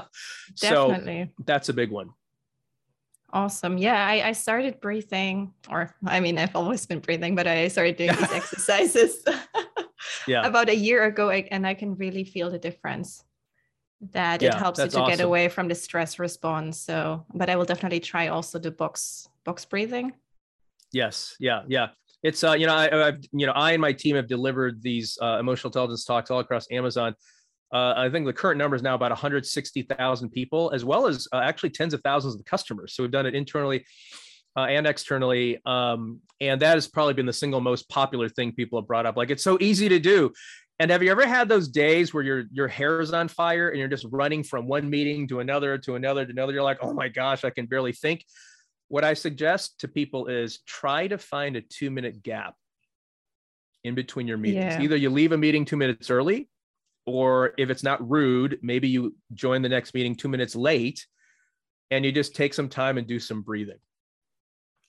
so 0.55 0.97
that's 1.45 1.69
a 1.69 1.73
big 1.73 1.91
one. 1.91 2.09
Awesome. 3.31 3.77
Yeah, 3.77 4.05
I, 4.05 4.29
I 4.29 4.31
started 4.31 4.81
breathing, 4.81 5.53
or 5.69 5.95
I 6.05 6.19
mean, 6.19 6.37
I've 6.37 6.55
always 6.55 6.85
been 6.85 6.99
breathing, 6.99 7.35
but 7.35 7.45
I 7.47 7.67
started 7.67 7.95
doing 7.95 8.15
these 8.15 8.31
exercises 8.41 9.23
yeah. 10.27 10.45
about 10.45 10.69
a 10.69 10.75
year 10.75 11.03
ago, 11.05 11.29
and 11.29 11.67
I 11.67 11.75
can 11.75 11.95
really 11.95 12.23
feel 12.23 12.49
the 12.49 12.57
difference 12.57 13.23
that 14.11 14.41
yeah, 14.41 14.49
it 14.49 14.53
helps 14.55 14.79
you 14.79 14.87
to 14.87 14.99
awesome. 14.99 15.09
get 15.09 15.23
away 15.23 15.49
from 15.49 15.67
the 15.67 15.75
stress 15.75 16.19
response. 16.19 16.79
So, 16.79 17.25
but 17.33 17.49
I 17.49 17.55
will 17.55 17.65
definitely 17.65 17.99
try 17.99 18.29
also 18.29 18.57
the 18.57 18.71
box 18.71 19.27
box 19.43 19.65
breathing. 19.65 20.13
Yes. 20.91 21.35
Yeah. 21.39 21.63
Yeah. 21.67 21.89
It's 22.23 22.43
uh, 22.43 22.53
you 22.53 22.65
know, 22.65 22.75
I, 22.75 22.89
have 22.89 23.19
you 23.31 23.45
know, 23.45 23.53
I 23.53 23.73
and 23.73 23.81
my 23.81 23.93
team 23.93 24.15
have 24.15 24.27
delivered 24.27 24.81
these 24.81 25.17
uh, 25.21 25.37
emotional 25.39 25.69
intelligence 25.69 26.03
talks 26.03 26.31
all 26.31 26.39
across 26.39 26.69
Amazon. 26.71 27.15
Uh, 27.71 27.93
I 27.95 28.09
think 28.09 28.25
the 28.25 28.33
current 28.33 28.57
number 28.57 28.75
is 28.75 28.81
now 28.81 28.95
about 28.95 29.11
160,000 29.11 30.29
people, 30.29 30.71
as 30.73 30.83
well 30.83 31.07
as 31.07 31.27
uh, 31.31 31.37
actually 31.37 31.69
tens 31.69 31.93
of 31.93 32.01
thousands 32.01 32.35
of 32.35 32.43
customers. 32.45 32.93
So 32.93 33.03
we've 33.03 33.11
done 33.11 33.25
it 33.25 33.35
internally 33.35 33.85
uh, 34.57 34.61
and 34.61 34.87
externally. 34.87 35.59
Um, 35.65 36.19
and 36.41 36.61
that 36.61 36.75
has 36.75 36.87
probably 36.87 37.13
been 37.13 37.25
the 37.25 37.33
single 37.33 37.61
most 37.61 37.87
popular 37.89 38.27
thing 38.27 38.53
people 38.53 38.79
have 38.79 38.87
brought 38.87 39.05
up. 39.05 39.17
Like 39.17 39.29
it's 39.29 39.43
so 39.43 39.57
easy 39.61 39.89
to 39.89 39.99
do. 39.99 40.31
And 40.79 40.91
have 40.91 41.03
you 41.03 41.11
ever 41.11 41.27
had 41.27 41.49
those 41.49 41.67
days 41.67 42.13
where 42.13 42.23
your 42.23 42.45
your 42.51 42.69
hair 42.69 43.01
is 43.01 43.11
on 43.11 43.27
fire 43.27 43.69
and 43.69 43.77
you're 43.77 43.89
just 43.89 44.05
running 44.11 44.43
from 44.43 44.65
one 44.65 44.89
meeting 44.89 45.27
to 45.27 45.41
another 45.41 45.77
to 45.79 45.95
another 45.95 46.25
to 46.25 46.31
another? 46.31 46.53
You're 46.53 46.63
like, 46.63 46.79
oh 46.81 46.93
my 46.93 47.09
gosh, 47.09 47.43
I 47.43 47.49
can 47.49 47.65
barely 47.65 47.91
think. 47.91 48.25
What 48.87 49.03
I 49.03 49.13
suggest 49.13 49.81
to 49.81 49.87
people 49.87 50.27
is 50.27 50.59
try 50.65 51.07
to 51.07 51.17
find 51.17 51.57
a 51.57 51.61
two 51.61 51.91
minute 51.91 52.23
gap 52.23 52.55
in 53.83 53.93
between 53.93 54.27
your 54.27 54.37
meetings. 54.37 54.75
Yeah. 54.75 54.81
Either 54.81 54.95
you 54.95 55.09
leave 55.09 55.33
a 55.33 55.37
meeting 55.37 55.65
two 55.65 55.77
minutes 55.77 56.09
early 56.09 56.49
or 57.05 57.53
if 57.57 57.69
it's 57.69 57.83
not 57.83 58.07
rude, 58.07 58.59
maybe 58.61 58.87
you 58.87 59.15
join 59.33 59.61
the 59.61 59.69
next 59.69 59.93
meeting 59.93 60.15
two 60.15 60.27
minutes 60.27 60.55
late 60.55 61.05
and 61.91 62.05
you 62.05 62.11
just 62.11 62.35
take 62.35 62.53
some 62.53 62.69
time 62.69 62.97
and 62.97 63.07
do 63.07 63.19
some 63.19 63.41
breathing. 63.41 63.79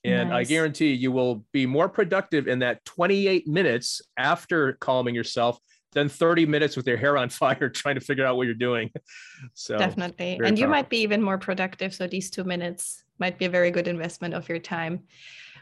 And 0.05 0.31
nice. 0.31 0.47
I 0.47 0.49
guarantee 0.49 0.93
you 0.93 1.13
will 1.13 1.45
be 1.53 1.67
more 1.67 1.89
productive 1.89 2.49
in 2.49 2.61
that 2.61 2.85
28 2.85 3.47
minutes 3.47 4.01
after 4.17 4.75
calming 4.75 5.15
yourself 5.15 5.59
than 5.93 6.09
30 6.09 6.47
minutes 6.47 6.77
with 6.77 6.87
your 6.87 6.97
hair 6.97 7.17
on 7.19 7.29
fire 7.31 7.69
trying 7.69 7.97
to 7.97 8.01
figure 8.01 8.25
out 8.25 8.37
what 8.37 8.47
you're 8.47 8.55
doing. 8.55 8.91
So 9.55 9.77
definitely. 9.77 10.41
And 10.43 10.59
you 10.59 10.69
might 10.69 10.89
be 10.89 10.99
even 10.99 11.23
more 11.23 11.39
productive. 11.39 11.95
So 11.95 12.07
these 12.07 12.31
two 12.31 12.45
minutes 12.45 13.05
might 13.19 13.39
be 13.39 13.45
a 13.45 13.51
very 13.51 13.71
good 13.71 13.89
investment 13.89 14.35
of 14.35 14.49
your 14.49 14.59
time. 14.59 15.01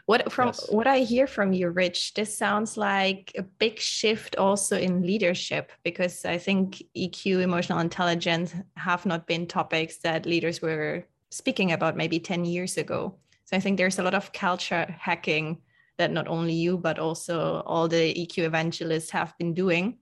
What 0.09 0.31
from 0.31 0.47
yes. 0.47 0.71
what 0.71 0.87
I 0.87 1.01
hear 1.01 1.27
from 1.27 1.53
you, 1.53 1.69
Rich, 1.69 2.15
this 2.15 2.35
sounds 2.35 2.77
like 2.77 3.31
a 3.37 3.43
big 3.43 3.77
shift 3.77 4.35
also 4.37 4.75
in 4.75 5.03
leadership 5.03 5.71
because 5.83 6.25
I 6.25 6.39
think 6.39 6.81
EQ, 6.97 7.41
emotional 7.41 7.77
intelligence, 7.77 8.55
have 8.75 9.05
not 9.05 9.27
been 9.27 9.45
topics 9.45 9.97
that 9.97 10.25
leaders 10.25 10.63
were 10.63 11.05
speaking 11.29 11.73
about 11.73 11.95
maybe 11.95 12.19
10 12.19 12.43
years 12.43 12.75
ago. 12.77 13.19
So 13.45 13.55
I 13.55 13.59
think 13.59 13.77
there's 13.77 13.99
a 13.99 14.03
lot 14.03 14.15
of 14.15 14.33
culture 14.33 14.87
hacking 14.99 15.61
that 15.99 16.11
not 16.11 16.27
only 16.27 16.53
you, 16.53 16.79
but 16.79 16.97
also 16.97 17.61
all 17.67 17.87
the 17.87 18.11
EQ 18.15 18.45
evangelists 18.45 19.11
have 19.11 19.37
been 19.37 19.53
doing. 19.53 19.99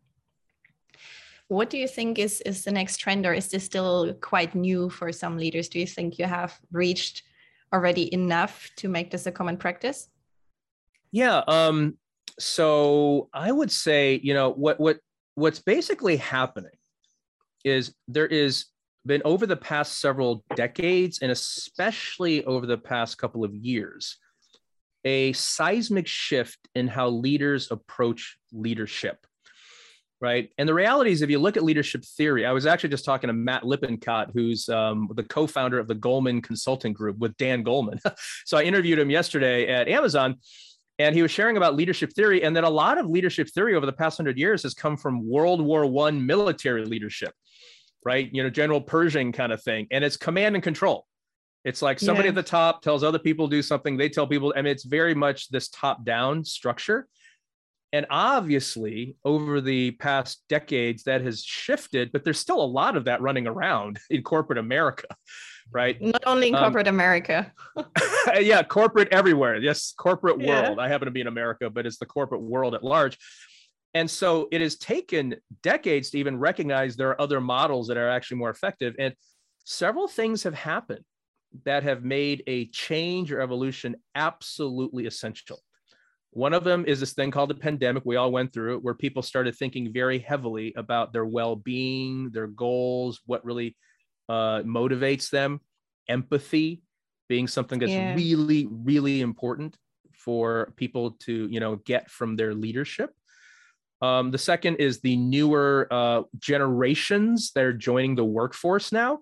What 1.49 1.69
do 1.69 1.77
you 1.77 1.87
think 1.89 2.17
is, 2.17 2.39
is 2.45 2.63
the 2.63 2.71
next 2.71 2.99
trend, 2.99 3.25
or 3.25 3.33
is 3.33 3.49
this 3.49 3.65
still 3.65 4.13
quite 4.21 4.55
new 4.55 4.89
for 4.89 5.11
some 5.11 5.35
leaders? 5.35 5.67
Do 5.67 5.79
you 5.81 5.87
think 5.87 6.17
you 6.17 6.27
have 6.27 6.57
reached 6.71 7.23
already 7.77 8.11
enough 8.11 8.69
to 8.77 8.89
make 8.89 9.11
this 9.11 9.27
a 9.27 9.31
common 9.31 9.57
practice? 9.57 10.09
Yeah. 11.11 11.43
Um, 11.47 11.97
so 12.39 13.29
I 13.33 13.51
would 13.51 13.71
say, 13.71 14.19
you 14.23 14.33
know, 14.33 14.49
what 14.51 14.79
what 14.79 14.97
what's 15.35 15.59
basically 15.59 16.17
happening 16.17 16.77
is 17.63 17.93
there 18.07 18.25
is 18.25 18.65
been 19.05 19.21
over 19.23 19.45
the 19.45 19.55
past 19.55 20.01
several 20.01 20.43
decades, 20.55 21.19
and 21.21 21.31
especially 21.31 22.43
over 22.45 22.65
the 22.65 22.77
past 22.77 23.17
couple 23.17 23.43
of 23.43 23.53
years, 23.55 24.17
a 25.05 25.31
seismic 25.33 26.07
shift 26.07 26.59
in 26.73 26.87
how 26.87 27.07
leaders 27.09 27.69
approach 27.71 28.37
leadership 28.51 29.26
right? 30.19 30.49
And 30.57 30.67
the 30.67 30.73
reality 30.73 31.11
is, 31.11 31.21
if 31.21 31.29
you 31.29 31.39
look 31.39 31.57
at 31.57 31.63
leadership 31.63 32.03
theory, 32.03 32.45
I 32.45 32.51
was 32.51 32.65
actually 32.65 32.89
just 32.89 33.05
talking 33.05 33.27
to 33.27 33.33
Matt 33.33 33.63
Lippincott, 33.63 34.31
who's 34.33 34.67
um, 34.69 35.09
the 35.13 35.23
co-founder 35.23 35.77
of 35.77 35.87
the 35.87 35.95
Goleman 35.95 36.41
Consulting 36.41 36.93
Group 36.93 37.17
with 37.19 37.37
Dan 37.37 37.63
Goleman. 37.63 37.99
so 38.45 38.57
I 38.57 38.63
interviewed 38.63 38.99
him 38.99 39.09
yesterday 39.09 39.67
at 39.67 39.87
Amazon, 39.87 40.37
and 40.99 41.13
he 41.13 41.21
was 41.21 41.31
sharing 41.31 41.57
about 41.57 41.75
leadership 41.75 42.13
theory, 42.13 42.43
and 42.43 42.55
that 42.55 42.63
a 42.63 42.69
lot 42.69 42.97
of 42.97 43.07
leadership 43.07 43.49
theory 43.49 43.75
over 43.75 43.85
the 43.85 43.93
past 43.93 44.17
hundred 44.17 44.37
years 44.37 44.63
has 44.63 44.73
come 44.73 44.97
from 44.97 45.27
World 45.27 45.61
War 45.61 45.85
One 45.85 46.25
military 46.25 46.85
leadership, 46.85 47.33
right? 48.03 48.29
You 48.33 48.43
know, 48.43 48.49
General 48.49 48.81
Pershing 48.81 49.31
kind 49.31 49.51
of 49.51 49.61
thing, 49.61 49.87
and 49.91 50.03
it's 50.03 50.17
command 50.17 50.55
and 50.55 50.63
control. 50.63 51.05
It's 51.63 51.81
like 51.81 51.99
somebody 51.99 52.27
yeah. 52.27 52.29
at 52.29 52.35
the 52.35 52.43
top 52.43 52.81
tells 52.81 53.03
other 53.03 53.19
people 53.19 53.49
to 53.49 53.55
do 53.55 53.61
something. 53.61 53.97
They 53.97 54.07
tell 54.07 54.25
people, 54.25 54.53
I 54.55 54.61
mean, 54.61 54.71
it's 54.71 54.85
very 54.85 55.13
much 55.13 55.49
this 55.49 55.67
top-down 55.67 56.45
structure. 56.45 57.07
And 57.93 58.05
obviously, 58.09 59.15
over 59.23 59.61
the 59.61 59.91
past 59.91 60.43
decades, 60.49 61.03
that 61.03 61.21
has 61.21 61.41
shifted, 61.41 62.11
but 62.11 62.23
there's 62.23 62.39
still 62.39 62.61
a 62.61 62.65
lot 62.65 62.97
of 62.97 63.05
that 63.05 63.21
running 63.21 63.47
around 63.47 63.99
in 64.09 64.23
corporate 64.23 64.59
America, 64.59 65.07
right? 65.71 66.01
Not 66.01 66.23
only 66.25 66.49
in 66.49 66.55
um, 66.55 66.63
corporate 66.63 66.87
America. 66.87 67.51
yeah, 68.39 68.61
corporate 68.63 69.07
everywhere. 69.11 69.55
Yes, 69.57 69.93
corporate 69.97 70.41
yeah. 70.41 70.63
world. 70.63 70.79
I 70.79 70.89
happen 70.89 71.05
to 71.05 71.11
be 71.11 71.21
in 71.21 71.27
America, 71.27 71.69
but 71.69 71.85
it's 71.85 71.97
the 71.97 72.05
corporate 72.05 72.41
world 72.41 72.75
at 72.75 72.83
large. 72.83 73.17
And 73.93 74.09
so 74.09 74.47
it 74.51 74.61
has 74.61 74.77
taken 74.77 75.35
decades 75.63 76.11
to 76.11 76.19
even 76.19 76.37
recognize 76.37 76.95
there 76.95 77.09
are 77.09 77.21
other 77.21 77.41
models 77.41 77.87
that 77.87 77.97
are 77.97 78.09
actually 78.09 78.37
more 78.37 78.49
effective. 78.49 78.95
And 78.99 79.13
several 79.63 80.07
things 80.07 80.43
have 80.43 80.53
happened 80.53 81.03
that 81.63 81.83
have 81.83 82.03
made 82.03 82.43
a 82.47 82.67
change 82.67 83.31
or 83.31 83.41
evolution 83.41 83.95
absolutely 84.13 85.07
essential. 85.07 85.61
One 86.31 86.53
of 86.53 86.63
them 86.63 86.85
is 86.85 86.99
this 86.99 87.13
thing 87.13 87.31
called 87.31 87.49
the 87.49 87.55
pandemic. 87.55 88.03
We 88.05 88.15
all 88.15 88.31
went 88.31 88.53
through 88.53 88.75
it, 88.75 88.83
where 88.83 88.93
people 88.93 89.21
started 89.21 89.55
thinking 89.55 89.91
very 89.91 90.19
heavily 90.19 90.73
about 90.75 91.13
their 91.13 91.25
well 91.25 91.55
being, 91.55 92.29
their 92.31 92.47
goals, 92.47 93.21
what 93.25 93.43
really 93.45 93.75
uh, 94.29 94.61
motivates 94.61 95.29
them. 95.29 95.61
Empathy 96.09 96.81
being 97.27 97.47
something 97.47 97.79
that's 97.79 97.91
yeah. 97.91 98.13
really, 98.13 98.67
really 98.69 99.21
important 99.21 99.77
for 100.13 100.73
people 100.75 101.11
to, 101.19 101.47
you 101.47 101.59
know, 101.59 101.77
get 101.77 102.09
from 102.09 102.35
their 102.35 102.53
leadership. 102.53 103.11
Um, 104.01 104.31
the 104.31 104.37
second 104.37 104.75
is 104.75 104.99
the 104.99 105.17
newer 105.17 105.87
uh, 105.89 106.23
generations 106.37 107.51
that 107.55 107.63
are 107.63 107.73
joining 107.73 108.15
the 108.15 108.23
workforce 108.23 108.91
now. 108.91 109.19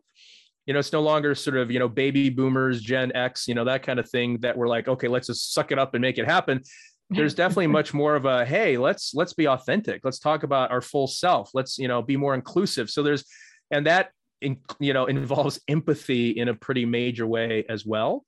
You 0.65 0.73
know, 0.73 0.79
it's 0.79 0.91
no 0.91 1.01
longer 1.01 1.33
sort 1.35 1.57
of, 1.57 1.71
you 1.71 1.79
know, 1.79 1.87
baby 1.87 2.29
boomers, 2.29 2.81
Gen 2.81 3.11
X, 3.15 3.47
you 3.47 3.53
know, 3.53 3.65
that 3.65 3.83
kind 3.83 3.99
of 3.99 4.09
thing 4.09 4.39
that 4.39 4.57
we're 4.57 4.67
like, 4.67 4.87
okay, 4.87 5.07
let's 5.07 5.27
just 5.27 5.53
suck 5.53 5.71
it 5.71 5.79
up 5.79 5.93
and 5.93 6.01
make 6.01 6.17
it 6.17 6.25
happen 6.25 6.61
there's 7.09 7.33
definitely 7.43 7.67
much 7.67 7.93
more 7.93 8.15
of 8.15 8.25
a 8.25 8.45
hey 8.45 8.77
let's 8.77 9.13
let's 9.13 9.33
be 9.33 9.47
authentic. 9.47 10.01
Let's 10.03 10.19
talk 10.19 10.43
about 10.43 10.71
our 10.71 10.81
full 10.81 11.07
self. 11.07 11.51
Let's 11.53 11.77
you 11.77 11.87
know 11.87 12.01
be 12.01 12.17
more 12.17 12.35
inclusive. 12.35 12.89
So 12.89 13.03
there's 13.03 13.25
and 13.71 13.87
that 13.87 14.11
in, 14.41 14.57
you 14.79 14.93
know 14.93 15.05
involves 15.07 15.59
empathy 15.67 16.31
in 16.31 16.47
a 16.47 16.55
pretty 16.55 16.85
major 16.85 17.27
way 17.27 17.65
as 17.69 17.85
well. 17.85 18.25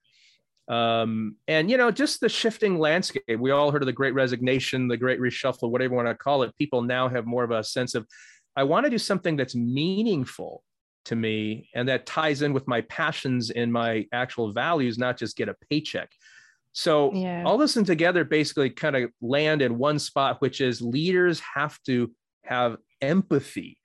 Um, 0.67 1.37
and 1.47 1.71
you 1.71 1.77
know 1.77 1.91
just 1.91 2.19
the 2.19 2.29
shifting 2.29 2.77
landscape. 2.77 3.23
We 3.39 3.51
all 3.51 3.71
heard 3.71 3.81
of 3.81 3.87
the 3.87 3.93
great 3.93 4.13
resignation 4.13 4.87
the 4.87 4.97
great 4.97 5.19
reshuffle 5.19 5.69
whatever 5.69 5.93
you 5.93 5.95
want 5.95 6.09
to 6.09 6.15
call 6.15 6.43
it. 6.43 6.55
People 6.57 6.81
now 6.81 7.07
have 7.07 7.25
more 7.25 7.43
of 7.43 7.51
a 7.51 7.63
sense 7.63 7.95
of 7.95 8.05
i 8.57 8.63
want 8.63 8.85
to 8.85 8.89
do 8.89 8.97
something 8.97 9.37
that's 9.37 9.55
meaningful 9.55 10.63
to 11.05 11.15
me 11.15 11.69
and 11.73 11.87
that 11.87 12.05
ties 12.05 12.41
in 12.41 12.51
with 12.51 12.67
my 12.67 12.81
passions 12.81 13.49
and 13.49 13.71
my 13.71 14.05
actual 14.11 14.51
values 14.51 14.97
not 14.97 15.15
just 15.15 15.37
get 15.37 15.47
a 15.47 15.55
paycheck 15.69 16.11
so 16.77 17.11
yeah. 17.11 17.41
all 17.43 17.57
this 17.57 17.75
and 17.75 17.87
together 17.87 18.23
basically 18.23 18.69
kind 18.69 18.95
of 18.95 19.09
land 19.19 19.63
in 19.63 19.79
one 19.79 19.97
spot, 19.97 20.39
which 20.41 20.61
is 20.61 20.79
leaders 20.79 21.39
have 21.39 21.81
to 21.87 22.11
have 22.43 22.77
empathy 23.01 23.79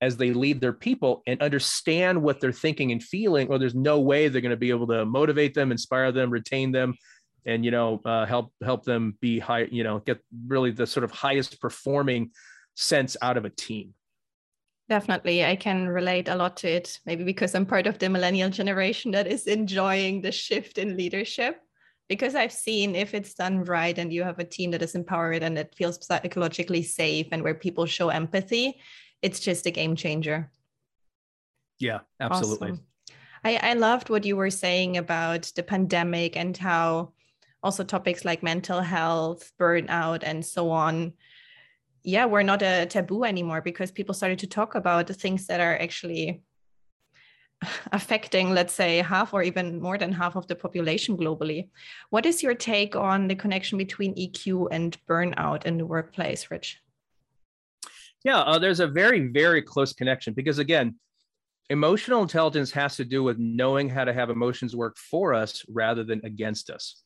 as 0.00 0.16
they 0.16 0.32
lead 0.32 0.58
their 0.58 0.72
people 0.72 1.22
and 1.26 1.42
understand 1.42 2.22
what 2.22 2.40
they're 2.40 2.50
thinking 2.50 2.90
and 2.90 3.02
feeling, 3.02 3.48
or 3.48 3.58
there's 3.58 3.74
no 3.74 4.00
way 4.00 4.28
they're 4.28 4.40
going 4.40 4.48
to 4.48 4.56
be 4.56 4.70
able 4.70 4.86
to 4.86 5.04
motivate 5.04 5.52
them, 5.52 5.70
inspire 5.70 6.10
them, 6.10 6.30
retain 6.30 6.72
them, 6.72 6.94
and 7.44 7.66
you 7.66 7.70
know 7.70 8.00
uh, 8.06 8.24
help 8.24 8.50
help 8.64 8.82
them 8.82 9.14
be 9.20 9.38
high, 9.38 9.68
you 9.70 9.84
know, 9.84 9.98
get 9.98 10.18
really 10.46 10.70
the 10.70 10.86
sort 10.86 11.04
of 11.04 11.10
highest 11.10 11.60
performing 11.60 12.30
sense 12.76 13.14
out 13.20 13.36
of 13.36 13.44
a 13.44 13.50
team. 13.50 13.92
Definitely, 14.88 15.44
I 15.44 15.54
can 15.54 15.86
relate 15.86 16.30
a 16.30 16.34
lot 16.34 16.56
to 16.58 16.68
it. 16.68 16.98
Maybe 17.04 17.24
because 17.24 17.54
I'm 17.54 17.66
part 17.66 17.86
of 17.86 17.98
the 17.98 18.08
millennial 18.08 18.48
generation 18.48 19.10
that 19.10 19.26
is 19.26 19.46
enjoying 19.46 20.22
the 20.22 20.32
shift 20.32 20.78
in 20.78 20.96
leadership 20.96 21.60
because 22.12 22.34
I've 22.34 22.52
seen 22.52 22.94
if 22.94 23.14
it's 23.14 23.32
done 23.32 23.64
right 23.64 23.96
and 23.96 24.12
you 24.12 24.22
have 24.22 24.38
a 24.38 24.44
team 24.44 24.70
that 24.72 24.82
is 24.82 24.94
empowered 24.94 25.42
and 25.42 25.56
it 25.56 25.74
feels 25.74 26.04
psychologically 26.06 26.82
safe 26.82 27.28
and 27.32 27.42
where 27.42 27.54
people 27.54 27.86
show 27.86 28.10
empathy, 28.10 28.82
it's 29.22 29.40
just 29.40 29.64
a 29.64 29.70
game 29.70 29.96
changer. 29.96 30.50
Yeah, 31.78 32.00
absolutely. 32.20 32.72
Awesome. 32.72 32.86
I, 33.44 33.56
I 33.70 33.72
loved 33.72 34.10
what 34.10 34.26
you 34.26 34.36
were 34.36 34.50
saying 34.50 34.98
about 34.98 35.50
the 35.56 35.62
pandemic 35.62 36.36
and 36.36 36.54
how 36.54 37.14
also 37.62 37.82
topics 37.82 38.26
like 38.26 38.42
mental 38.42 38.82
health, 38.82 39.50
burnout, 39.58 40.22
and 40.22 40.44
so 40.44 40.70
on. 40.70 41.14
Yeah, 42.04 42.26
we're 42.26 42.42
not 42.42 42.60
a 42.60 42.84
taboo 42.84 43.24
anymore 43.24 43.62
because 43.62 43.90
people 43.90 44.14
started 44.14 44.40
to 44.40 44.46
talk 44.46 44.74
about 44.74 45.06
the 45.06 45.14
things 45.14 45.46
that 45.46 45.60
are 45.60 45.78
actually 45.80 46.42
affecting, 47.92 48.50
let's 48.50 48.74
say, 48.74 48.98
half 48.98 49.34
or 49.34 49.42
even 49.42 49.80
more 49.80 49.98
than 49.98 50.12
half 50.12 50.36
of 50.36 50.46
the 50.46 50.54
population 50.54 51.16
globally. 51.16 51.68
What 52.10 52.26
is 52.26 52.42
your 52.42 52.54
take 52.54 52.96
on 52.96 53.28
the 53.28 53.34
connection 53.34 53.78
between 53.78 54.14
EQ 54.14 54.68
and 54.70 54.96
burnout 55.08 55.64
in 55.64 55.78
the 55.78 55.86
workplace, 55.86 56.50
Rich? 56.50 56.78
Yeah, 58.24 58.40
uh, 58.40 58.58
there's 58.58 58.80
a 58.80 58.86
very, 58.86 59.28
very 59.28 59.62
close 59.62 59.92
connection 59.92 60.32
because, 60.34 60.58
again, 60.58 60.96
emotional 61.70 62.22
intelligence 62.22 62.70
has 62.72 62.96
to 62.96 63.04
do 63.04 63.22
with 63.22 63.38
knowing 63.38 63.88
how 63.88 64.04
to 64.04 64.12
have 64.12 64.30
emotions 64.30 64.76
work 64.76 64.96
for 64.96 65.34
us 65.34 65.64
rather 65.68 66.04
than 66.04 66.20
against 66.24 66.70
us. 66.70 67.02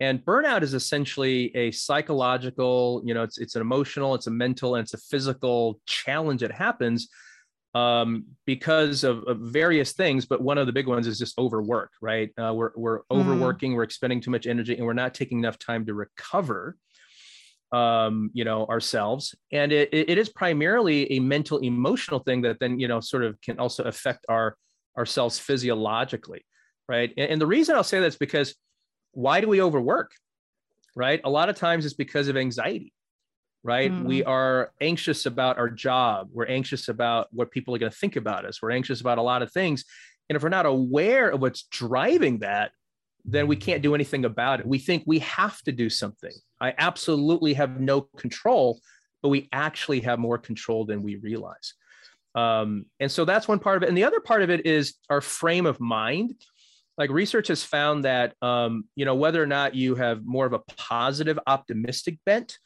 And 0.00 0.24
burnout 0.24 0.62
is 0.62 0.74
essentially 0.74 1.54
a 1.56 1.72
psychological, 1.72 3.02
you 3.04 3.14
know, 3.14 3.24
it's, 3.24 3.38
it's 3.38 3.56
an 3.56 3.62
emotional, 3.62 4.14
it's 4.14 4.28
a 4.28 4.30
mental, 4.30 4.76
and 4.76 4.84
it's 4.84 4.94
a 4.94 4.98
physical 4.98 5.80
challenge 5.86 6.40
that 6.42 6.52
happens 6.52 7.08
um, 7.74 8.24
because 8.46 9.04
of, 9.04 9.24
of, 9.24 9.38
various 9.38 9.92
things. 9.92 10.26
But 10.26 10.40
one 10.40 10.58
of 10.58 10.66
the 10.66 10.72
big 10.72 10.86
ones 10.86 11.06
is 11.06 11.18
just 11.18 11.38
overwork, 11.38 11.92
right? 12.00 12.30
Uh, 12.38 12.52
we're, 12.54 12.70
we're 12.76 12.98
mm-hmm. 13.00 13.20
overworking, 13.20 13.72
mm. 13.72 13.76
we're 13.76 13.82
expending 13.82 14.20
too 14.20 14.30
much 14.30 14.46
energy, 14.46 14.76
and 14.76 14.86
we're 14.86 14.94
not 14.94 15.14
taking 15.14 15.38
enough 15.38 15.58
time 15.58 15.84
to 15.86 15.94
recover 15.94 16.76
um 17.72 18.30
you 18.32 18.44
know 18.44 18.64
ourselves 18.66 19.34
and 19.52 19.72
it, 19.72 19.90
it 19.92 20.16
is 20.16 20.30
primarily 20.30 21.10
a 21.12 21.18
mental 21.18 21.58
emotional 21.58 22.20
thing 22.20 22.40
that 22.40 22.58
then 22.60 22.80
you 22.80 22.88
know 22.88 22.98
sort 22.98 23.22
of 23.22 23.38
can 23.42 23.58
also 23.58 23.84
affect 23.84 24.24
our 24.30 24.56
ourselves 24.96 25.38
physiologically 25.38 26.42
right 26.88 27.12
and, 27.18 27.32
and 27.32 27.40
the 27.40 27.46
reason 27.46 27.76
i'll 27.76 27.84
say 27.84 28.00
that's 28.00 28.16
because 28.16 28.54
why 29.12 29.38
do 29.42 29.48
we 29.48 29.60
overwork 29.60 30.12
right 30.96 31.20
a 31.24 31.30
lot 31.30 31.50
of 31.50 31.56
times 31.56 31.84
it's 31.84 31.92
because 31.94 32.28
of 32.28 32.38
anxiety 32.38 32.90
right? 33.64 33.90
Mm. 33.90 34.04
We 34.04 34.24
are 34.24 34.72
anxious 34.80 35.26
about 35.26 35.58
our 35.58 35.68
job. 35.68 36.28
We're 36.32 36.46
anxious 36.46 36.88
about 36.88 37.28
what 37.32 37.50
people 37.50 37.74
are 37.74 37.78
going 37.78 37.92
to 37.92 37.98
think 37.98 38.16
about 38.16 38.44
us. 38.44 38.62
We're 38.62 38.70
anxious 38.70 39.00
about 39.00 39.18
a 39.18 39.22
lot 39.22 39.42
of 39.42 39.52
things. 39.52 39.84
And 40.28 40.36
if 40.36 40.42
we're 40.42 40.48
not 40.48 40.66
aware 40.66 41.30
of 41.30 41.40
what's 41.40 41.64
driving 41.64 42.40
that, 42.40 42.72
then 43.24 43.46
we 43.46 43.56
can't 43.56 43.82
do 43.82 43.94
anything 43.94 44.24
about 44.24 44.60
it. 44.60 44.66
We 44.66 44.78
think 44.78 45.02
we 45.06 45.18
have 45.20 45.60
to 45.62 45.72
do 45.72 45.90
something. 45.90 46.32
I 46.60 46.74
absolutely 46.78 47.54
have 47.54 47.80
no 47.80 48.02
control, 48.02 48.80
but 49.22 49.28
we 49.28 49.48
actually 49.52 50.00
have 50.00 50.18
more 50.18 50.38
control 50.38 50.86
than 50.86 51.02
we 51.02 51.16
realize. 51.16 51.74
Um, 52.34 52.86
and 53.00 53.10
so 53.10 53.24
that's 53.24 53.48
one 53.48 53.58
part 53.58 53.78
of 53.78 53.82
it. 53.82 53.88
And 53.88 53.98
the 53.98 54.04
other 54.04 54.20
part 54.20 54.42
of 54.42 54.50
it 54.50 54.66
is 54.66 54.94
our 55.10 55.20
frame 55.20 55.66
of 55.66 55.80
mind. 55.80 56.34
Like 56.96 57.10
research 57.10 57.48
has 57.48 57.62
found 57.62 58.04
that, 58.04 58.34
um, 58.42 58.84
you 58.94 59.04
know, 59.04 59.14
whether 59.14 59.42
or 59.42 59.46
not 59.46 59.74
you 59.74 59.94
have 59.96 60.24
more 60.24 60.46
of 60.46 60.52
a 60.52 60.58
positive, 60.76 61.38
optimistic 61.46 62.18
bent 62.24 62.58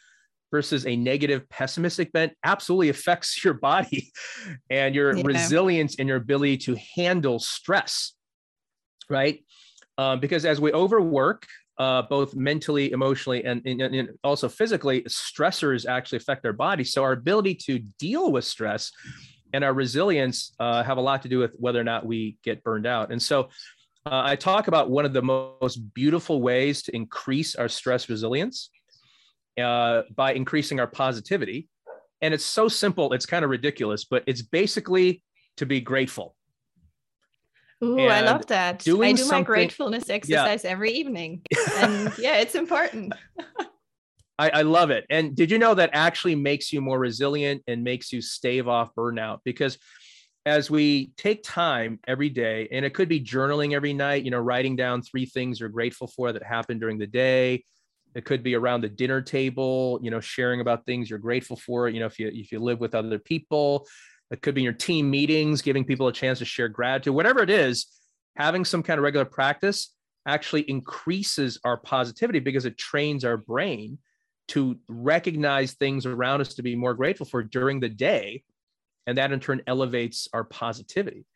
versus 0.53 0.87
a 0.87 0.95
negative, 0.95 1.49
pessimistic 1.49 2.13
bent 2.13 2.33
absolutely 2.45 2.91
affects 2.91 3.43
your 3.45 3.55
body 3.55 4.13
and 4.71 4.95
your 4.95 5.17
yeah. 5.17 5.23
resilience 5.25 5.97
and 5.99 6.07
your 6.07 6.19
ability 6.19 6.59
to 6.59 6.77
handle 6.95 7.41
stress, 7.41 8.13
right? 9.11 9.45
Um, 9.99 10.21
because 10.21 10.45
as 10.45 10.61
we 10.61 10.73
overwork, 10.73 11.47
uh, 11.79 12.03
both 12.03 12.37
mentally, 12.37 12.93
emotionally, 12.93 13.45
and, 13.45 13.63
and, 13.65 13.81
and, 13.81 14.11
also 14.23 14.49
physically, 14.49 15.03
stressors 15.03 15.87
actually 15.87 16.19
affect 16.19 16.45
our 16.45 16.53
body. 16.53 16.85
So 16.85 17.03
our 17.03 17.13
ability 17.13 17.55
to 17.67 17.79
deal 17.99 18.31
with 18.31 18.45
stress 18.45 18.93
and 19.55 19.65
our 19.65 19.73
resilience 19.73 20.55
uh, 20.61 20.83
have 20.83 20.99
a 20.99 21.01
lot 21.01 21.23
to 21.23 21.29
do 21.29 21.39
with 21.39 21.53
whether 21.57 21.81
or 21.81 21.85
not 21.85 22.07
we 22.07 22.37
get 22.45 22.63
burned 22.63 22.87
out. 22.87 23.11
And 23.11 23.21
so 23.21 23.49
uh, 24.05 24.23
I 24.25 24.37
talk 24.37 24.69
about 24.69 24.91
one 24.91 25.07
of 25.07 25.13
the 25.15 25.23
most 25.23 25.77
beautiful 25.95 26.43
ways 26.43 26.83
to 26.83 26.95
increase 26.95 27.55
our 27.55 27.69
stress 27.69 28.09
resilience 28.09 28.71
uh, 29.61 30.03
by 30.15 30.33
increasing 30.35 30.81
our 30.81 30.87
positivity. 30.87 31.69
And 32.21 32.33
it's 32.33 32.45
so 32.45 32.69
simple, 32.69 33.13
it's 33.13 33.27
kind 33.27 33.45
of 33.45 33.51
ridiculous, 33.51 34.05
but 34.05 34.23
it's 34.27 34.43
basically 34.43 35.23
to 35.57 35.67
be 35.67 35.81
grateful. 35.81 36.37
Ooh, 37.83 37.99
I 37.99 38.21
love 38.21 38.47
that. 38.47 38.75
I 38.75 39.13
do 39.13 39.27
my 39.27 39.43
gratefulness 39.43 40.09
exercise 40.09 40.63
yeah. 40.63 40.71
every 40.71 40.93
evening. 40.93 41.43
And 41.75 42.13
yeah, 42.17 42.37
it's 42.37 42.55
important. 42.55 43.13
I, 44.39 44.51
I, 44.51 44.63
love 44.63 44.91
it. 44.91 45.05
And 45.11 45.37
did 45.37 45.51
you 45.51 45.59
know 45.59 45.75
that 45.75 45.91
actually 45.93 46.37
makes 46.37 46.73
you 46.73 46.81
more 46.81 46.99
resilient 46.99 47.63
and 47.67 47.85
makes 47.85 48.13
you 48.13 48.23
stave 48.23 48.67
off 48.67 48.95
burnout? 48.97 49.41
Because 49.45 49.79
as 50.47 50.71
we 50.71 51.13
take 51.17 51.43
time 51.43 52.01
every 52.07 52.29
day, 52.29 52.69
and 52.73 52.85
it 52.85 52.95
could 52.95 53.09
be 53.09 53.21
journaling 53.21 53.75
every 53.75 53.93
night, 53.93 54.25
you 54.25 54.31
know, 54.31 54.41
writing 54.41 54.75
down 54.75 55.03
three 55.03 55.27
things 55.27 55.61
you're 55.61 55.69
grateful 55.69 56.07
for 56.07 56.33
that 56.33 56.43
happened 56.43 56.81
during 56.81 56.99
the 56.99 57.07
day. 57.07 57.65
It 58.15 58.25
could 58.25 58.43
be 58.43 58.55
around 58.55 58.83
the 58.83 58.89
dinner 58.89 59.23
table, 59.23 59.99
you 60.03 60.11
know, 60.11 60.21
sharing 60.21 60.61
about 60.61 60.85
things 60.85 61.09
you're 61.09 61.19
grateful 61.19 61.57
for. 61.57 61.89
You 61.89 62.01
know, 62.01 62.07
if 62.07 62.19
you 62.19 62.29
if 62.33 62.53
you 62.53 62.61
live 62.61 62.81
with 62.81 62.95
other 62.95 63.19
people, 63.19 63.87
it 64.31 64.43
could 64.43 64.55
be 64.55 64.63
your 64.63 64.73
team 64.73 65.11
meetings, 65.11 65.63
giving 65.63 65.85
people 65.85 66.09
a 66.09 66.13
chance 66.13 66.39
to 66.39 66.45
share 66.45 66.69
gratitude, 66.69 67.15
whatever 67.15 67.43
it 67.43 67.51
is, 67.51 67.87
having 68.37 68.65
some 68.65 68.83
kind 68.83 68.99
of 68.99 69.05
regular 69.05 69.27
practice 69.27 69.95
actually 70.27 70.63
increases 70.63 71.59
our 71.65 71.77
positivity 71.77 72.39
because 72.39 72.65
it 72.65 72.79
trains 72.79 73.25
our 73.25 73.37
brain 73.37 73.99
to 74.49 74.79
recognize 74.89 75.73
things 75.75 76.07
around 76.07 76.41
us 76.41 76.55
to 76.55 76.63
be 76.63 76.77
more 76.77 76.95
grateful 76.95 77.27
for 77.27 77.43
during 77.43 77.81
the 77.81 77.89
day. 77.89 78.43
And 79.07 79.19
that 79.19 79.33
in 79.33 79.41
turn 79.41 79.63
elevates 79.67 80.29
our 80.33 80.45
positivity. 80.45 81.27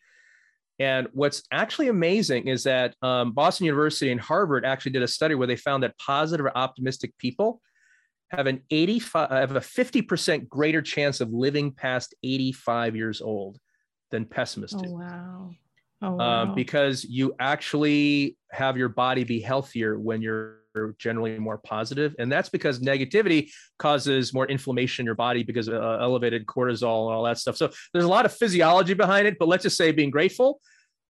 And 0.79 1.09
what's 1.13 1.43
actually 1.53 1.89
amazing 1.89 2.49
is 2.49 2.65
that 2.65 2.95
um, 3.03 3.33
Boston 3.33 3.67
University 3.67 4.13
and 4.13 4.21
Harvard 4.21 4.65
actually 4.65 4.93
did 4.93 5.03
a 5.03 5.09
study 5.09 5.35
where 5.35 5.47
they 5.47 5.57
found 5.57 5.83
that 5.83 5.97
positive 5.99 6.45
or 6.45 6.57
optimistic 6.57 7.17
people 7.19 7.61
have 8.31 8.47
an 8.47 8.63
85 8.71 9.31
have 9.31 9.57
a 9.57 9.61
50% 9.61 10.49
greater 10.49 10.83
chance 10.83 11.21
of 11.21 11.33
living 11.33 11.73
past 11.73 12.15
85 12.25 12.97
years 12.97 13.21
old 13.21 13.59
than 14.11 14.25
pessimists 14.25 14.81
do. 14.81 14.89
Oh, 14.89 14.93
wow. 14.93 15.51
Oh, 16.03 16.07
um, 16.09 16.17
wow. 16.17 16.43
Um, 16.43 16.55
because 16.55 17.05
you 17.05 17.35
actually 17.39 18.37
have 18.51 18.77
your 18.77 18.89
body 18.89 19.25
be 19.25 19.41
healthier 19.41 19.99
when 19.99 20.23
you're 20.23 20.59
generally 20.99 21.39
more 21.39 21.59
positive. 21.59 22.15
And 22.19 22.31
that's 22.31 22.49
because 22.49 22.81
negativity 22.81 23.51
causes 23.79 24.35
more 24.35 24.47
inflammation 24.47 25.03
in 25.03 25.07
your 25.07 25.15
body 25.15 25.43
because 25.43 25.69
of 25.69 25.75
uh, 25.75 25.99
elevated 26.01 26.47
cortisol 26.47 27.07
and 27.07 27.15
all 27.15 27.25
that 27.25 27.39
stuff. 27.39 27.57
So 27.57 27.71
there's 27.93 28.05
a 28.05 28.09
lot 28.09 28.27
of 28.27 28.33
physiology 28.33 28.95
behind 28.95 29.27
it 29.27 29.37
but 29.39 29.49
let's 29.49 29.63
just 29.63 29.77
say 29.77 29.93
being 29.93 30.11
grateful 30.11 30.61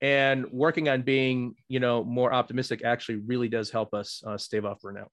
and 0.02 0.46
working 0.52 0.90
on 0.90 1.02
being 1.02 1.56
you 1.68 1.80
know 1.80 2.04
more 2.04 2.34
optimistic 2.34 2.84
actually 2.84 3.20
really 3.26 3.48
does 3.48 3.70
help 3.72 3.94
us 3.94 4.22
uh, 4.28 4.38
stave 4.38 4.66
off 4.66 4.82
burnout. 4.82 5.10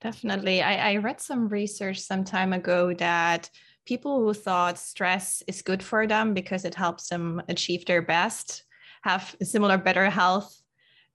Definitely. 0.00 0.62
I, 0.62 0.92
I 0.92 0.96
read 0.96 1.20
some 1.20 1.48
research 1.48 2.00
some 2.00 2.24
time 2.24 2.52
ago 2.52 2.92
that 2.94 3.48
people 3.86 4.20
who 4.20 4.34
thought 4.34 4.78
stress 4.78 5.42
is 5.46 5.62
good 5.62 5.82
for 5.82 6.06
them 6.06 6.34
because 6.34 6.64
it 6.64 6.74
helps 6.74 7.08
them 7.08 7.42
achieve 7.48 7.84
their 7.86 8.02
best 8.02 8.64
have 9.02 9.36
similar 9.42 9.78
better 9.78 10.08
health 10.08 10.60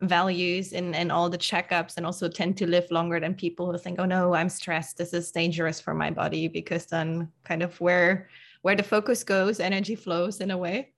values 0.01 0.73
and, 0.73 0.95
in 0.95 1.11
all 1.11 1.29
the 1.29 1.37
checkups 1.37 1.97
and 1.97 2.05
also 2.05 2.29
tend 2.29 2.57
to 2.57 2.67
live 2.67 2.89
longer 2.89 3.19
than 3.19 3.33
people 3.33 3.71
who 3.71 3.77
think 3.77 3.99
oh 3.99 4.05
no 4.05 4.33
i'm 4.33 4.47
stressed 4.47 4.97
this 4.97 5.13
is 5.13 5.31
dangerous 5.31 5.81
for 5.81 5.93
my 5.93 6.09
body 6.09 6.47
because 6.47 6.85
then 6.85 7.29
kind 7.43 7.61
of 7.61 7.79
where 7.81 8.29
where 8.61 8.75
the 8.75 8.83
focus 8.83 9.23
goes 9.23 9.59
energy 9.59 9.95
flows 9.95 10.39
in 10.39 10.51
a 10.51 10.57
way 10.57 10.93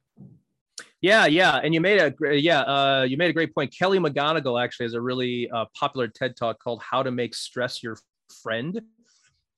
yeah, 1.02 1.26
yeah, 1.26 1.60
and 1.64 1.74
you 1.74 1.82
made 1.82 2.00
a 2.00 2.40
yeah, 2.40 2.62
uh, 2.62 3.04
you 3.10 3.18
made 3.18 3.32
a 3.32 3.34
great 3.34 3.56
point. 3.56 3.76
Kelly 3.76 3.98
McGonigal 3.98 4.64
actually 4.64 4.86
has 4.86 4.94
a 4.94 5.02
really 5.02 5.50
uh, 5.50 5.66
popular 5.76 6.08
TED 6.08 6.36
talk 6.38 6.60
called 6.60 6.80
"How 6.84 7.02
to 7.02 7.10
Make 7.10 7.34
Stress 7.34 7.82
Your 7.82 7.98
Friend." 8.44 8.80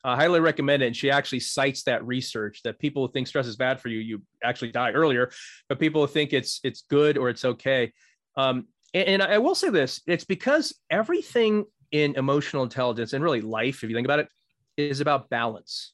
I 0.03 0.15
highly 0.15 0.39
recommend 0.39 0.83
it. 0.83 0.87
And 0.87 0.95
she 0.95 1.09
actually 1.09 1.39
cites 1.39 1.83
that 1.83 2.05
research 2.05 2.61
that 2.63 2.79
people 2.79 3.07
think 3.07 3.27
stress 3.27 3.47
is 3.47 3.55
bad 3.55 3.79
for 3.79 3.87
you, 3.89 3.99
you 3.99 4.21
actually 4.43 4.71
die 4.71 4.91
earlier, 4.91 5.31
but 5.69 5.79
people 5.79 6.05
think 6.07 6.33
it's 6.33 6.59
it's 6.63 6.83
good 6.89 7.17
or 7.17 7.29
it's 7.29 7.45
okay. 7.45 7.91
Um, 8.35 8.67
and, 8.93 9.21
and 9.21 9.23
I 9.23 9.37
will 9.37 9.55
say 9.55 9.69
this: 9.69 10.01
it's 10.07 10.25
because 10.25 10.73
everything 10.89 11.65
in 11.91 12.15
emotional 12.15 12.63
intelligence 12.63 13.13
and 13.13 13.23
really 13.23 13.41
life, 13.41 13.83
if 13.83 13.89
you 13.89 13.95
think 13.95 14.07
about 14.07 14.19
it, 14.19 14.27
is 14.77 15.01
about 15.01 15.29
balance. 15.29 15.93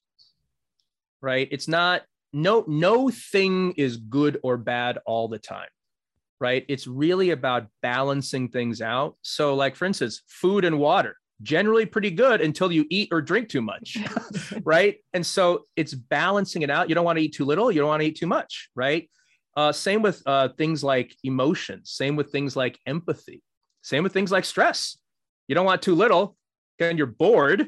Right? 1.21 1.47
It's 1.51 1.67
not 1.67 2.03
no 2.33 2.63
no 2.67 3.09
thing 3.09 3.73
is 3.73 3.97
good 3.97 4.39
or 4.43 4.57
bad 4.57 4.99
all 5.05 5.27
the 5.27 5.39
time 5.39 5.67
right 6.39 6.65
it's 6.67 6.87
really 6.87 7.31
about 7.31 7.67
balancing 7.81 8.47
things 8.47 8.81
out 8.81 9.15
so 9.21 9.55
like 9.55 9.75
for 9.75 9.85
instance 9.85 10.21
food 10.27 10.63
and 10.63 10.77
water 10.77 11.15
generally 11.41 11.85
pretty 11.85 12.11
good 12.11 12.41
until 12.41 12.71
you 12.71 12.85
eat 12.89 13.09
or 13.11 13.21
drink 13.21 13.49
too 13.49 13.61
much 13.61 13.97
right 14.63 14.97
and 15.13 15.25
so 15.25 15.63
it's 15.75 15.93
balancing 15.93 16.61
it 16.61 16.69
out 16.69 16.89
you 16.89 16.95
don't 16.95 17.05
want 17.05 17.17
to 17.17 17.23
eat 17.23 17.33
too 17.33 17.45
little 17.45 17.71
you 17.71 17.79
don't 17.79 17.89
want 17.89 18.01
to 18.01 18.07
eat 18.07 18.17
too 18.17 18.27
much 18.27 18.69
right 18.75 19.09
uh, 19.59 19.71
same 19.71 20.01
with 20.01 20.17
uh, 20.25 20.47
things 20.57 20.79
like 20.83 21.09
emotions 21.23 21.91
same 21.91 22.15
with 22.15 22.31
things 22.31 22.55
like 22.55 22.75
empathy 22.85 23.39
same 23.81 24.03
with 24.03 24.13
things 24.13 24.31
like 24.31 24.45
stress 24.45 24.97
you 25.47 25.55
don't 25.55 25.65
want 25.65 25.81
too 25.81 25.95
little 25.95 26.37
and 26.79 26.97
you're 26.97 27.15
bored 27.25 27.61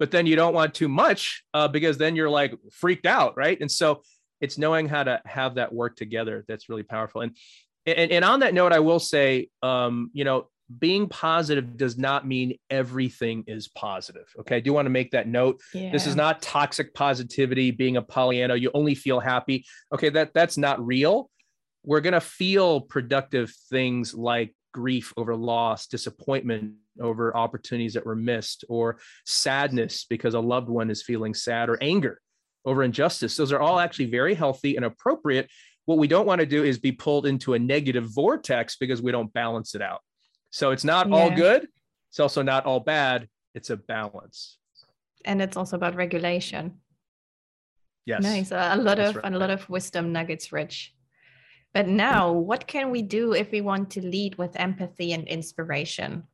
but 0.00 0.10
then 0.10 0.26
you 0.26 0.34
don't 0.34 0.54
want 0.54 0.74
too 0.74 0.88
much 0.88 1.44
uh, 1.54 1.68
because 1.68 1.98
then 1.98 2.16
you're 2.16 2.30
like 2.30 2.54
freaked 2.72 3.06
out, 3.06 3.36
right? 3.36 3.60
And 3.60 3.70
so 3.70 4.02
it's 4.40 4.56
knowing 4.56 4.88
how 4.88 5.04
to 5.04 5.20
have 5.26 5.56
that 5.56 5.72
work 5.72 5.94
together 5.94 6.44
that's 6.48 6.68
really 6.68 6.82
powerful. 6.82 7.20
And 7.20 7.36
and, 7.86 8.10
and 8.10 8.24
on 8.24 8.40
that 8.40 8.52
note, 8.52 8.72
I 8.72 8.80
will 8.80 8.98
say, 8.98 9.48
um, 9.62 10.10
you 10.12 10.24
know, 10.24 10.48
being 10.78 11.08
positive 11.08 11.76
does 11.76 11.98
not 11.98 12.26
mean 12.26 12.56
everything 12.70 13.44
is 13.46 13.68
positive. 13.68 14.26
Okay. 14.40 14.56
I 14.56 14.60
do 14.60 14.72
want 14.72 14.86
to 14.86 14.90
make 14.90 15.10
that 15.12 15.26
note. 15.26 15.60
Yeah. 15.74 15.90
This 15.90 16.06
is 16.06 16.14
not 16.14 16.42
toxic 16.42 16.94
positivity, 16.94 17.70
being 17.70 17.96
a 17.96 18.02
Pollyanna. 18.02 18.56
You 18.56 18.70
only 18.74 18.94
feel 18.94 19.18
happy. 19.18 19.64
Okay. 19.92 20.10
That 20.10 20.32
that's 20.34 20.56
not 20.56 20.84
real. 20.84 21.30
We're 21.84 22.00
going 22.00 22.12
to 22.12 22.20
feel 22.20 22.82
productive 22.82 23.52
things 23.70 24.14
like 24.14 24.54
grief 24.72 25.12
over 25.16 25.34
loss, 25.34 25.86
disappointment 25.86 26.74
over 27.00 27.34
opportunities 27.36 27.94
that 27.94 28.06
were 28.06 28.14
missed, 28.14 28.64
or 28.68 28.98
sadness 29.24 30.04
because 30.08 30.34
a 30.34 30.40
loved 30.40 30.68
one 30.68 30.90
is 30.90 31.02
feeling 31.02 31.34
sad, 31.34 31.68
or 31.68 31.78
anger 31.80 32.20
over 32.64 32.82
injustice. 32.82 33.36
Those 33.36 33.52
are 33.52 33.60
all 33.60 33.80
actually 33.80 34.10
very 34.10 34.34
healthy 34.34 34.76
and 34.76 34.84
appropriate. 34.84 35.50
What 35.86 35.98
we 35.98 36.06
don't 36.06 36.26
want 36.26 36.40
to 36.40 36.46
do 36.46 36.62
is 36.62 36.78
be 36.78 36.92
pulled 36.92 37.26
into 37.26 37.54
a 37.54 37.58
negative 37.58 38.04
vortex 38.14 38.76
because 38.76 39.00
we 39.00 39.10
don't 39.10 39.32
balance 39.32 39.74
it 39.74 39.82
out. 39.82 40.00
So 40.50 40.72
it's 40.72 40.84
not 40.84 41.08
yeah. 41.08 41.16
all 41.16 41.30
good. 41.30 41.68
It's 42.10 42.20
also 42.20 42.42
not 42.42 42.66
all 42.66 42.80
bad. 42.80 43.28
It's 43.54 43.70
a 43.70 43.76
balance. 43.76 44.58
And 45.24 45.40
it's 45.40 45.56
also 45.56 45.76
about 45.76 45.94
regulation. 45.94 46.80
Yes. 48.06 48.22
Nice. 48.22 48.50
A 48.50 48.76
lot 48.76 48.96
That's 48.96 49.10
of 49.10 49.16
right. 49.16 49.32
a 49.32 49.38
lot 49.38 49.50
of 49.50 49.68
wisdom 49.68 50.12
nuggets, 50.12 50.52
Rich. 50.52 50.94
But 51.72 51.86
now, 51.86 52.32
what 52.32 52.66
can 52.66 52.90
we 52.90 53.02
do 53.02 53.32
if 53.32 53.52
we 53.52 53.60
want 53.60 53.90
to 53.90 54.04
lead 54.04 54.36
with 54.36 54.58
empathy 54.58 55.12
and 55.12 55.28
inspiration? 55.28 56.24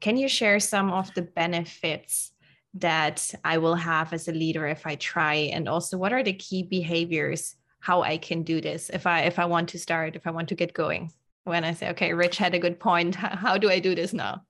Can 0.00 0.16
you 0.16 0.28
share 0.28 0.58
some 0.58 0.90
of 0.90 1.14
the 1.14 1.22
benefits 1.22 2.32
that 2.74 3.32
I 3.44 3.58
will 3.58 3.76
have 3.76 4.12
as 4.12 4.26
a 4.26 4.32
leader 4.32 4.66
if 4.66 4.86
I 4.86 4.96
try? 4.96 5.34
And 5.54 5.68
also, 5.68 5.96
what 5.96 6.12
are 6.12 6.24
the 6.24 6.32
key 6.32 6.64
behaviors 6.64 7.54
how 7.78 8.02
I 8.02 8.16
can 8.16 8.42
do 8.42 8.60
this 8.60 8.90
if 8.90 9.06
I 9.06 9.20
if 9.20 9.38
I 9.38 9.44
want 9.44 9.68
to 9.70 9.78
start, 9.78 10.16
if 10.16 10.26
I 10.26 10.32
want 10.32 10.48
to 10.48 10.56
get 10.56 10.74
going? 10.74 11.12
When 11.44 11.64
I 11.64 11.74
say, 11.74 11.90
okay, 11.90 12.12
Rich 12.14 12.38
had 12.38 12.54
a 12.54 12.58
good 12.58 12.80
point. 12.80 13.14
How 13.14 13.58
do 13.58 13.70
I 13.70 13.78
do 13.78 13.94
this 13.94 14.12
now? 14.12 14.42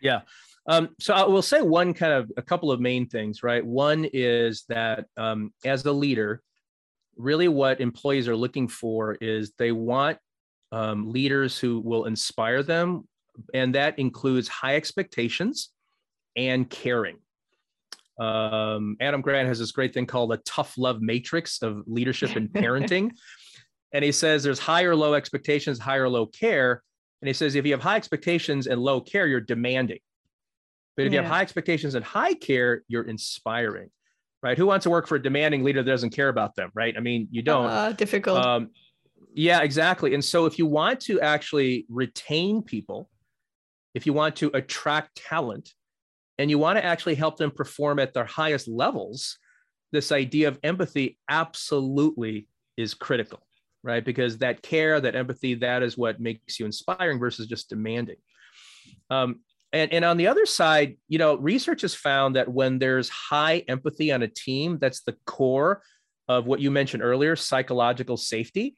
Yeah. 0.00 0.20
Um, 0.66 0.90
so 1.00 1.14
I 1.14 1.24
will 1.24 1.42
say 1.42 1.62
one 1.62 1.94
kind 1.94 2.12
of 2.12 2.30
a 2.36 2.42
couple 2.42 2.70
of 2.70 2.80
main 2.80 3.08
things, 3.08 3.42
right? 3.42 3.64
One 3.64 4.06
is 4.12 4.64
that 4.68 5.06
um, 5.16 5.52
as 5.64 5.84
a 5.84 5.92
leader, 5.92 6.42
really 7.16 7.48
what 7.48 7.80
employees 7.80 8.28
are 8.28 8.36
looking 8.36 8.68
for 8.68 9.14
is 9.14 9.52
they 9.58 9.72
want 9.72 10.18
um, 10.72 11.10
leaders 11.10 11.58
who 11.58 11.80
will 11.80 12.04
inspire 12.04 12.62
them, 12.62 13.08
and 13.54 13.74
that 13.74 13.98
includes 13.98 14.48
high 14.48 14.76
expectations 14.76 15.70
and 16.36 16.68
caring. 16.68 17.18
Um, 18.18 18.96
Adam 19.00 19.22
Grant 19.22 19.48
has 19.48 19.58
this 19.58 19.72
great 19.72 19.94
thing 19.94 20.06
called 20.06 20.32
a 20.32 20.36
tough 20.38 20.76
love 20.76 21.00
matrix 21.00 21.62
of 21.62 21.82
leadership 21.86 22.36
and 22.36 22.48
parenting. 22.52 23.12
And 23.92 24.04
he 24.04 24.12
says 24.12 24.42
there's 24.42 24.58
high 24.58 24.84
or 24.84 24.94
low 24.94 25.14
expectations, 25.14 25.78
high 25.78 25.96
or 25.96 26.08
low 26.08 26.26
care. 26.26 26.82
And 27.22 27.28
he 27.28 27.34
says 27.34 27.54
if 27.54 27.66
you 27.66 27.72
have 27.72 27.82
high 27.82 27.96
expectations 27.96 28.66
and 28.66 28.80
low 28.80 29.00
care, 29.00 29.26
you're 29.26 29.40
demanding. 29.40 29.98
But 30.96 31.06
if 31.06 31.12
yeah. 31.12 31.18
you 31.18 31.22
have 31.22 31.32
high 31.32 31.42
expectations 31.42 31.94
and 31.94 32.04
high 32.04 32.34
care, 32.34 32.82
you're 32.88 33.04
inspiring, 33.04 33.90
right? 34.42 34.56
Who 34.56 34.66
wants 34.66 34.84
to 34.84 34.90
work 34.90 35.06
for 35.06 35.16
a 35.16 35.22
demanding 35.22 35.64
leader 35.64 35.82
that 35.82 35.90
doesn't 35.90 36.10
care 36.10 36.28
about 36.28 36.54
them, 36.56 36.70
right? 36.74 36.94
I 36.96 37.00
mean, 37.00 37.28
you 37.30 37.42
don't. 37.42 37.66
Uh, 37.66 37.92
difficult. 37.92 38.44
Um, 38.44 38.70
yeah, 39.34 39.60
exactly. 39.62 40.14
And 40.14 40.24
so 40.24 40.46
if 40.46 40.58
you 40.58 40.66
want 40.66 41.00
to 41.02 41.20
actually 41.20 41.86
retain 41.88 42.62
people, 42.62 43.08
if 43.94 44.06
you 44.06 44.12
want 44.12 44.36
to 44.36 44.50
attract 44.54 45.16
talent, 45.16 45.72
and 46.40 46.48
you 46.48 46.58
want 46.58 46.78
to 46.78 46.84
actually 46.84 47.16
help 47.16 47.36
them 47.36 47.50
perform 47.50 47.98
at 47.98 48.14
their 48.14 48.24
highest 48.24 48.66
levels, 48.66 49.36
this 49.92 50.10
idea 50.10 50.48
of 50.48 50.58
empathy 50.62 51.18
absolutely 51.28 52.48
is 52.78 52.94
critical, 52.94 53.40
right? 53.82 54.04
Because 54.04 54.38
that 54.38 54.62
care, 54.62 55.00
that 55.00 55.16
empathy, 55.16 55.54
that 55.54 55.82
is 55.82 55.96
what 55.96 56.20
makes 56.20 56.58
you 56.60 56.66
inspiring 56.66 57.18
versus 57.18 57.46
just 57.46 57.70
demanding. 57.70 58.16
Um, 59.08 59.40
and, 59.72 59.92
and 59.92 60.04
on 60.04 60.16
the 60.16 60.26
other 60.26 60.46
side, 60.46 60.96
you 61.08 61.18
know, 61.18 61.36
research 61.36 61.82
has 61.82 61.94
found 61.94 62.36
that 62.36 62.48
when 62.48 62.78
there's 62.78 63.08
high 63.08 63.64
empathy 63.68 64.10
on 64.12 64.22
a 64.22 64.28
team, 64.28 64.78
that's 64.78 65.02
the 65.02 65.16
core 65.26 65.82
of 66.28 66.46
what 66.46 66.60
you 66.60 66.70
mentioned 66.70 67.02
earlier, 67.02 67.36
psychological 67.36 68.16
safety. 68.16 68.76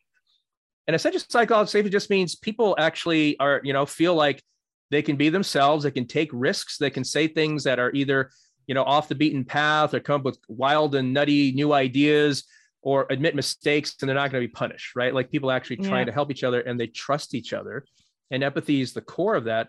And 0.86 0.94
essentially, 0.94 1.24
psychological 1.28 1.70
safety 1.70 1.90
just 1.90 2.10
means 2.10 2.34
people 2.34 2.74
actually 2.78 3.38
are, 3.38 3.60
you 3.64 3.72
know, 3.72 3.86
feel 3.86 4.14
like 4.14 4.42
they 4.90 5.02
can 5.02 5.16
be 5.16 5.28
themselves, 5.28 5.84
they 5.84 5.90
can 5.90 6.06
take 6.06 6.30
risks, 6.32 6.76
they 6.76 6.90
can 6.90 7.04
say 7.04 7.26
things 7.26 7.64
that 7.64 7.78
are 7.78 7.92
either, 7.92 8.30
you 8.66 8.74
know, 8.74 8.84
off 8.84 9.08
the 9.08 9.14
beaten 9.14 9.44
path 9.44 9.94
or 9.94 10.00
come 10.00 10.20
up 10.20 10.24
with 10.24 10.38
wild 10.48 10.94
and 10.94 11.14
nutty 11.14 11.52
new 11.52 11.72
ideas 11.72 12.44
or 12.83 13.07
admit 13.11 13.35
mistakes 13.35 13.95
and 14.01 14.09
they're 14.09 14.16
not 14.16 14.31
going 14.31 14.42
to 14.42 14.49
be 14.49 14.53
punished, 14.53 14.97
right? 14.97 15.14
Like 15.14 15.31
people 15.31 15.51
actually 15.51 15.77
trying 15.77 16.01
yeah. 16.01 16.07
to 16.07 16.12
help 16.12 16.31
each 16.31 16.45
other 16.45 16.61
and 16.61 16.79
they 16.79 16.88
trust 16.88 17.35
each 17.35 17.53
other. 17.53 17.85
And 18.31 18.42
empathy 18.42 18.81
is 18.81 18.92
the 18.92 19.01
core 19.01 19.37
of 19.37 19.45
that. 19.45 19.68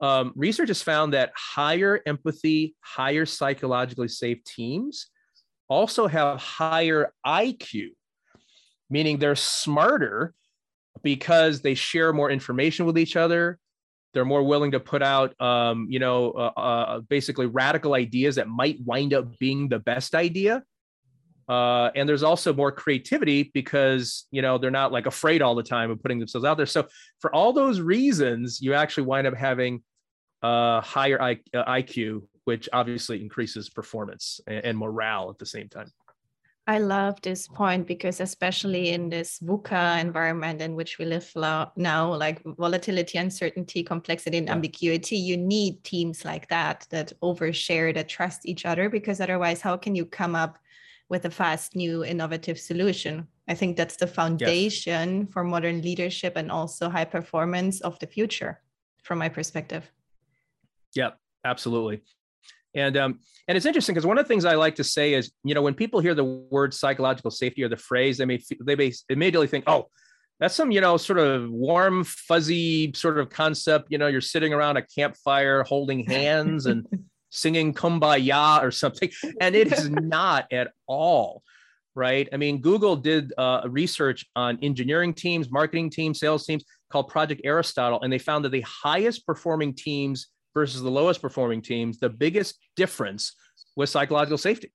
Um, 0.00 0.32
research 0.36 0.68
has 0.68 0.82
found 0.82 1.14
that 1.14 1.32
higher 1.36 2.00
empathy, 2.06 2.74
higher 2.80 3.26
psychologically 3.26 4.08
safe 4.08 4.42
teams 4.44 5.08
also 5.68 6.06
have 6.06 6.38
higher 6.38 7.12
IQ, 7.26 7.90
meaning 8.90 9.18
they're 9.18 9.36
smarter 9.36 10.34
because 11.02 11.60
they 11.60 11.74
share 11.74 12.12
more 12.12 12.30
information 12.30 12.86
with 12.86 12.98
each 12.98 13.16
other. 13.16 13.58
They're 14.12 14.24
more 14.24 14.44
willing 14.44 14.72
to 14.72 14.80
put 14.80 15.02
out, 15.02 15.40
um, 15.40 15.88
you 15.90 15.98
know, 15.98 16.30
uh, 16.32 16.60
uh, 16.60 17.00
basically 17.00 17.46
radical 17.46 17.94
ideas 17.94 18.36
that 18.36 18.48
might 18.48 18.78
wind 18.84 19.12
up 19.12 19.38
being 19.38 19.68
the 19.68 19.80
best 19.80 20.14
idea. 20.14 20.62
Uh, 21.48 21.90
and 21.94 22.08
there's 22.08 22.22
also 22.22 22.52
more 22.52 22.72
creativity 22.72 23.50
because 23.54 24.26
you 24.30 24.42
know 24.42 24.58
they're 24.58 24.70
not 24.70 24.92
like 24.92 25.06
afraid 25.06 25.42
all 25.42 25.54
the 25.54 25.62
time 25.62 25.90
of 25.90 26.02
putting 26.02 26.18
themselves 26.18 26.44
out 26.44 26.56
there. 26.56 26.66
So 26.66 26.86
for 27.20 27.34
all 27.34 27.52
those 27.52 27.80
reasons, 27.80 28.60
you 28.60 28.74
actually 28.74 29.04
wind 29.04 29.26
up 29.26 29.34
having 29.34 29.82
a 30.42 30.80
higher 30.80 31.20
I, 31.20 31.38
uh, 31.54 31.64
IQ, 31.64 32.22
which 32.44 32.68
obviously 32.72 33.20
increases 33.20 33.70
performance 33.70 34.40
and, 34.46 34.64
and 34.64 34.78
morale 34.78 35.30
at 35.30 35.38
the 35.38 35.46
same 35.46 35.68
time. 35.68 35.90
I 36.66 36.78
love 36.78 37.20
this 37.20 37.46
point 37.46 37.86
because, 37.86 38.20
especially 38.20 38.90
in 38.90 39.10
this 39.10 39.38
VUCA 39.40 40.00
environment 40.00 40.62
in 40.62 40.74
which 40.74 40.98
we 40.98 41.04
live 41.04 41.30
now, 41.36 42.14
like 42.14 42.42
volatility, 42.42 43.18
uncertainty, 43.18 43.82
complexity, 43.82 44.38
and 44.38 44.46
yeah. 44.46 44.54
ambiguity, 44.54 45.16
you 45.16 45.36
need 45.36 45.84
teams 45.84 46.24
like 46.24 46.48
that 46.48 46.86
that 46.88 47.12
overshare, 47.20 47.92
that 47.92 48.08
trust 48.08 48.46
each 48.46 48.64
other, 48.64 48.88
because 48.88 49.20
otherwise, 49.20 49.60
how 49.60 49.76
can 49.76 49.94
you 49.94 50.06
come 50.06 50.34
up 50.34 50.58
with 51.14 51.24
a 51.24 51.30
fast, 51.30 51.76
new, 51.76 52.04
innovative 52.04 52.58
solution? 52.58 53.28
I 53.46 53.54
think 53.54 53.76
that's 53.76 53.94
the 53.94 54.08
foundation 54.08 55.20
yes. 55.20 55.32
for 55.32 55.44
modern 55.44 55.80
leadership 55.80 56.32
and 56.34 56.50
also 56.50 56.88
high 56.88 57.04
performance 57.04 57.80
of 57.82 57.96
the 58.00 58.08
future, 58.08 58.60
from 59.04 59.18
my 59.20 59.28
perspective. 59.28 59.84
Yep, 60.96 61.16
absolutely. 61.44 62.02
And 62.74 62.96
um, 62.96 63.20
and 63.46 63.56
it's 63.56 63.64
interesting 63.64 63.94
because 63.94 64.06
one 64.06 64.18
of 64.18 64.24
the 64.24 64.28
things 64.28 64.44
I 64.44 64.56
like 64.56 64.74
to 64.74 64.84
say 64.84 65.14
is, 65.14 65.30
you 65.44 65.54
know, 65.54 65.62
when 65.62 65.74
people 65.74 66.00
hear 66.00 66.16
the 66.16 66.24
word 66.24 66.74
psychological 66.74 67.30
safety 67.30 67.62
or 67.62 67.68
the 67.68 67.76
phrase, 67.76 68.18
they 68.18 68.24
may 68.24 68.40
they 68.66 68.74
may 68.74 68.92
immediately 69.08 69.46
think, 69.46 69.64
oh, 69.68 69.86
that's 70.40 70.56
some 70.56 70.72
you 70.72 70.80
know 70.80 70.96
sort 70.96 71.20
of 71.20 71.48
warm, 71.48 72.02
fuzzy 72.02 72.92
sort 72.94 73.20
of 73.20 73.30
concept. 73.30 73.86
You 73.90 73.98
know, 73.98 74.08
you're 74.08 74.20
sitting 74.20 74.52
around 74.52 74.78
a 74.78 74.82
campfire 74.82 75.62
holding 75.62 76.04
hands 76.04 76.66
and 76.66 76.84
singing 77.34 77.74
"Kumbaya" 77.74 78.62
or 78.62 78.70
something, 78.70 79.10
and 79.40 79.54
it 79.54 79.72
is 79.72 79.90
not 79.90 80.46
at 80.52 80.72
all. 80.86 81.42
Right. 81.96 82.28
I 82.32 82.38
mean, 82.38 82.60
Google 82.60 82.96
did 82.96 83.32
uh, 83.38 83.62
research 83.68 84.26
on 84.34 84.58
engineering 84.62 85.14
teams, 85.14 85.48
marketing 85.48 85.90
teams, 85.90 86.18
sales 86.18 86.44
teams 86.44 86.64
called 86.90 87.06
Project 87.06 87.42
Aristotle, 87.44 88.00
and 88.02 88.12
they 88.12 88.18
found 88.18 88.44
that 88.44 88.48
the 88.48 88.62
highest 88.62 89.24
performing 89.24 89.74
teams 89.74 90.26
versus 90.54 90.82
the 90.82 90.90
lowest 90.90 91.22
performing 91.22 91.62
teams, 91.62 91.98
the 91.98 92.08
biggest 92.08 92.58
difference 92.74 93.36
was 93.76 93.90
psychological 93.90 94.38
safety. 94.38 94.72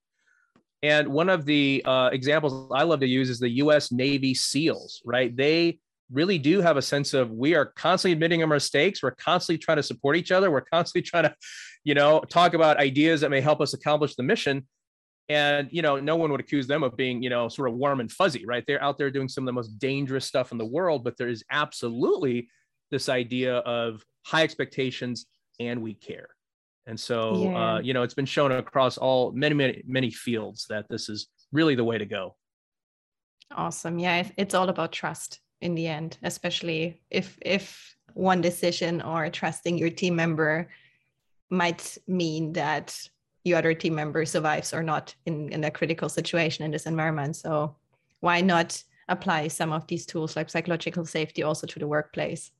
And 0.81 1.09
one 1.09 1.29
of 1.29 1.45
the 1.45 1.81
uh, 1.85 2.09
examples 2.13 2.71
I 2.73 2.83
love 2.83 3.01
to 3.01 3.07
use 3.07 3.29
is 3.29 3.39
the 3.39 3.49
US 3.63 3.91
Navy 3.91 4.33
SEALs, 4.33 5.01
right? 5.05 5.35
They 5.35 5.79
really 6.11 6.37
do 6.37 6.61
have 6.61 6.77
a 6.77 6.81
sense 6.81 7.13
of 7.13 7.31
we 7.31 7.55
are 7.55 7.65
constantly 7.65 8.13
admitting 8.13 8.41
our 8.41 8.47
mistakes. 8.47 9.03
We're 9.03 9.11
constantly 9.11 9.59
trying 9.59 9.77
to 9.77 9.83
support 9.83 10.15
each 10.15 10.31
other. 10.31 10.49
We're 10.49 10.61
constantly 10.61 11.01
trying 11.01 11.23
to, 11.23 11.35
you 11.83 11.93
know, 11.93 12.21
talk 12.29 12.53
about 12.53 12.77
ideas 12.77 13.21
that 13.21 13.29
may 13.29 13.41
help 13.41 13.61
us 13.61 13.73
accomplish 13.73 14.15
the 14.15 14.23
mission. 14.23 14.67
And, 15.29 15.69
you 15.71 15.83
know, 15.83 15.99
no 15.99 16.15
one 16.15 16.31
would 16.31 16.39
accuse 16.39 16.65
them 16.65 16.81
of 16.81 16.97
being, 16.97 17.21
you 17.21 17.29
know, 17.29 17.49
sort 17.49 17.69
of 17.69 17.75
warm 17.75 17.99
and 17.99 18.11
fuzzy, 18.11 18.45
right? 18.45 18.63
They're 18.65 18.83
out 18.83 18.97
there 18.97 19.11
doing 19.11 19.29
some 19.29 19.43
of 19.43 19.45
the 19.45 19.53
most 19.53 19.77
dangerous 19.77 20.25
stuff 20.25 20.51
in 20.51 20.57
the 20.57 20.65
world, 20.65 21.03
but 21.03 21.17
there 21.17 21.29
is 21.29 21.43
absolutely 21.51 22.49
this 22.89 23.09
idea 23.09 23.57
of 23.57 24.03
high 24.25 24.41
expectations, 24.41 25.27
and 25.59 25.81
we 25.83 25.93
care. 25.93 26.29
And 26.87 26.99
so, 26.99 27.29
uh, 27.29 27.37
yeah. 27.37 27.73
uh, 27.75 27.79
you 27.79 27.93
know, 27.93 28.01
it's 28.01 28.15
been 28.15 28.25
shown 28.25 28.51
across 28.51 28.97
all 28.97 29.31
many, 29.31 29.53
many, 29.53 29.83
many 29.85 30.09
fields 30.09 30.65
that 30.69 30.87
this 30.89 31.09
is 31.09 31.27
really 31.51 31.75
the 31.75 31.83
way 31.83 31.99
to 31.99 32.05
go. 32.05 32.35
Awesome. 33.51 33.99
Yeah, 33.99 34.27
it's 34.37 34.55
all 34.55 34.69
about 34.69 34.91
trust 34.91 35.39
in 35.61 35.75
the 35.75 35.87
end, 35.87 36.17
especially 36.23 37.01
if 37.11 37.37
if 37.41 37.95
one 38.13 38.41
decision 38.41 39.01
or 39.01 39.29
trusting 39.29 39.77
your 39.77 39.89
team 39.89 40.15
member 40.15 40.69
might 41.49 41.97
mean 42.07 42.53
that 42.53 42.97
your 43.43 43.57
other 43.57 43.73
team 43.73 43.95
member 43.95 44.25
survives 44.25 44.73
or 44.73 44.83
not 44.83 45.15
in, 45.25 45.51
in 45.51 45.63
a 45.63 45.71
critical 45.71 46.09
situation 46.09 46.65
in 46.65 46.71
this 46.71 46.85
environment. 46.85 47.35
So 47.35 47.75
why 48.19 48.41
not 48.41 48.81
apply 49.07 49.47
some 49.47 49.71
of 49.71 49.87
these 49.87 50.05
tools 50.05 50.35
like 50.35 50.49
psychological 50.49 51.05
safety 51.05 51.43
also 51.43 51.65
to 51.67 51.79
the 51.79 51.87
workplace? 51.87 52.51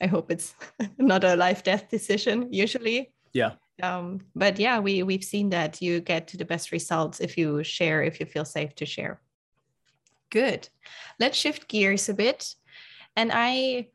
I 0.00 0.06
hope 0.06 0.30
it's 0.30 0.54
not 0.98 1.24
a 1.24 1.36
life 1.36 1.62
death 1.62 1.88
decision 1.88 2.52
usually. 2.52 3.12
Yeah. 3.32 3.52
Um, 3.82 4.20
but 4.36 4.58
yeah, 4.58 4.78
we 4.78 5.02
we've 5.02 5.24
seen 5.24 5.50
that 5.50 5.82
you 5.82 6.00
get 6.00 6.28
to 6.28 6.36
the 6.36 6.44
best 6.44 6.70
results 6.70 7.20
if 7.20 7.36
you 7.36 7.64
share, 7.64 8.02
if 8.02 8.20
you 8.20 8.26
feel 8.26 8.44
safe 8.44 8.74
to 8.76 8.86
share. 8.86 9.20
Good. 10.30 10.68
Let's 11.18 11.38
shift 11.38 11.68
gears 11.68 12.08
a 12.08 12.14
bit. 12.14 12.54
And 13.16 13.30
I 13.32 13.88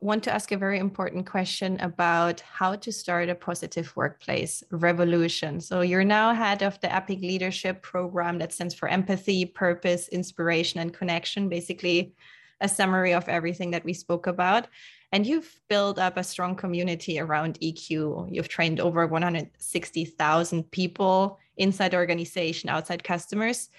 want 0.00 0.22
to 0.24 0.32
ask 0.32 0.52
a 0.52 0.56
very 0.56 0.78
important 0.78 1.26
question 1.26 1.78
about 1.80 2.40
how 2.40 2.76
to 2.76 2.92
start 2.92 3.28
a 3.28 3.34
positive 3.34 3.94
workplace 3.96 4.62
revolution. 4.70 5.60
So, 5.60 5.80
you're 5.80 6.04
now 6.04 6.34
head 6.34 6.62
of 6.62 6.80
the 6.80 6.92
EPIC 6.92 7.20
Leadership 7.20 7.82
Program 7.82 8.38
that 8.38 8.52
stands 8.52 8.74
for 8.74 8.88
empathy, 8.88 9.44
purpose, 9.44 10.08
inspiration, 10.08 10.80
and 10.80 10.92
connection, 10.92 11.48
basically, 11.48 12.14
a 12.60 12.68
summary 12.68 13.14
of 13.14 13.28
everything 13.28 13.70
that 13.70 13.84
we 13.84 13.92
spoke 13.92 14.26
about. 14.26 14.68
And 15.12 15.26
you've 15.26 15.60
built 15.68 15.98
up 15.98 16.16
a 16.16 16.24
strong 16.24 16.54
community 16.54 17.18
around 17.18 17.58
EQ. 17.60 18.28
You've 18.30 18.48
trained 18.48 18.78
over 18.78 19.06
160,000 19.06 20.70
people 20.70 21.38
inside 21.56 21.94
organization, 21.94 22.70
outside 22.70 23.02
customers. 23.02 23.70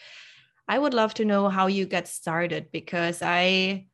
I 0.67 0.77
would 0.77 0.93
love 0.93 1.13
to 1.15 1.25
know 1.25 1.49
how 1.49 1.67
you 1.67 1.85
got 1.85 2.07
started 2.07 2.71
because 2.71 3.21
I 3.21 3.87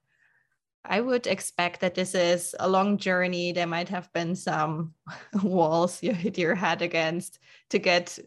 I 0.87 1.01
would 1.01 1.27
expect 1.27 1.81
that 1.81 1.95
this 1.95 2.15
is 2.15 2.55
a 2.59 2.67
long 2.67 2.97
journey. 2.97 3.51
There 3.51 3.67
might 3.67 3.89
have 3.89 4.11
been 4.13 4.35
some 4.35 4.93
walls 5.43 6.01
you 6.01 6.13
hit 6.13 6.37
your 6.37 6.55
head 6.55 6.81
against 6.81 7.39
to 7.69 7.79
get 7.79 8.17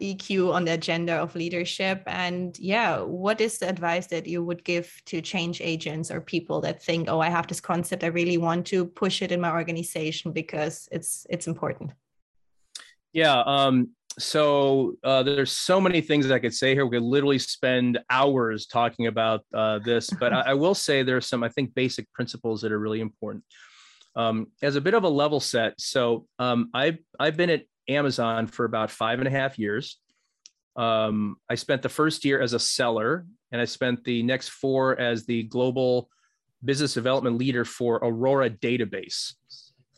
EQ 0.00 0.52
on 0.52 0.64
the 0.64 0.72
agenda 0.72 1.14
of 1.14 1.36
leadership. 1.36 2.02
And 2.06 2.58
yeah, 2.58 3.00
what 3.00 3.40
is 3.40 3.58
the 3.58 3.68
advice 3.68 4.08
that 4.08 4.26
you 4.26 4.44
would 4.44 4.64
give 4.64 5.00
to 5.06 5.20
change 5.20 5.60
agents 5.60 6.10
or 6.10 6.20
people 6.20 6.60
that 6.62 6.82
think, 6.82 7.08
oh, 7.08 7.20
I 7.20 7.28
have 7.28 7.46
this 7.46 7.60
concept, 7.60 8.02
I 8.02 8.08
really 8.08 8.36
want 8.36 8.66
to 8.66 8.84
push 8.84 9.22
it 9.22 9.30
in 9.30 9.40
my 9.40 9.52
organization 9.52 10.32
because 10.32 10.88
it's 10.90 11.26
it's 11.30 11.46
important? 11.46 11.92
Yeah. 13.12 13.40
Um, 13.40 13.90
so 14.18 14.94
uh, 15.04 15.22
there's 15.22 15.52
so 15.52 15.80
many 15.80 16.00
things 16.00 16.30
I 16.30 16.38
could 16.38 16.54
say 16.54 16.74
here. 16.74 16.86
We 16.86 16.96
could 16.96 17.04
literally 17.04 17.38
spend 17.38 17.98
hours 18.08 18.66
talking 18.66 19.06
about 19.08 19.44
uh, 19.54 19.78
this, 19.80 20.08
but 20.08 20.32
I, 20.32 20.40
I, 20.40 20.54
will 20.54 20.74
say 20.74 21.02
there 21.02 21.18
are 21.18 21.22
some, 21.22 21.42
I 21.42 21.50
think, 21.50 21.74
basic 21.74 22.10
principles 22.12 22.62
that 22.62 22.72
are 22.72 22.78
really 22.78 23.00
important. 23.00 23.44
Um, 24.14 24.46
as 24.62 24.76
a 24.76 24.80
bit 24.80 24.94
of 24.94 25.04
a 25.04 25.08
level 25.08 25.40
set, 25.40 25.78
so 25.78 26.26
um, 26.38 26.70
I've 26.72 26.98
I've 27.20 27.36
been 27.36 27.50
at 27.50 27.64
Amazon 27.88 28.46
for 28.46 28.64
about 28.64 28.90
five 28.90 29.18
and 29.18 29.28
a 29.28 29.30
half 29.30 29.58
years. 29.58 29.98
Um, 30.76 31.36
I 31.50 31.54
spent 31.54 31.82
the 31.82 31.90
first 31.90 32.24
year 32.24 32.40
as 32.40 32.54
a 32.54 32.58
seller, 32.58 33.26
and 33.52 33.60
I 33.60 33.66
spent 33.66 34.04
the 34.04 34.22
next 34.22 34.48
four 34.48 34.98
as 34.98 35.26
the 35.26 35.42
global 35.42 36.08
business 36.64 36.94
development 36.94 37.36
leader 37.36 37.66
for 37.66 37.96
Aurora 37.96 38.48
Database. 38.48 39.34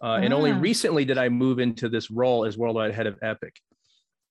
Uh, 0.02 0.20
And 0.22 0.32
only 0.32 0.52
recently 0.52 1.04
did 1.04 1.18
I 1.18 1.28
move 1.28 1.58
into 1.58 1.88
this 1.88 2.10
role 2.10 2.44
as 2.44 2.58
worldwide 2.58 2.94
head 2.94 3.06
of 3.06 3.16
Epic. 3.22 3.54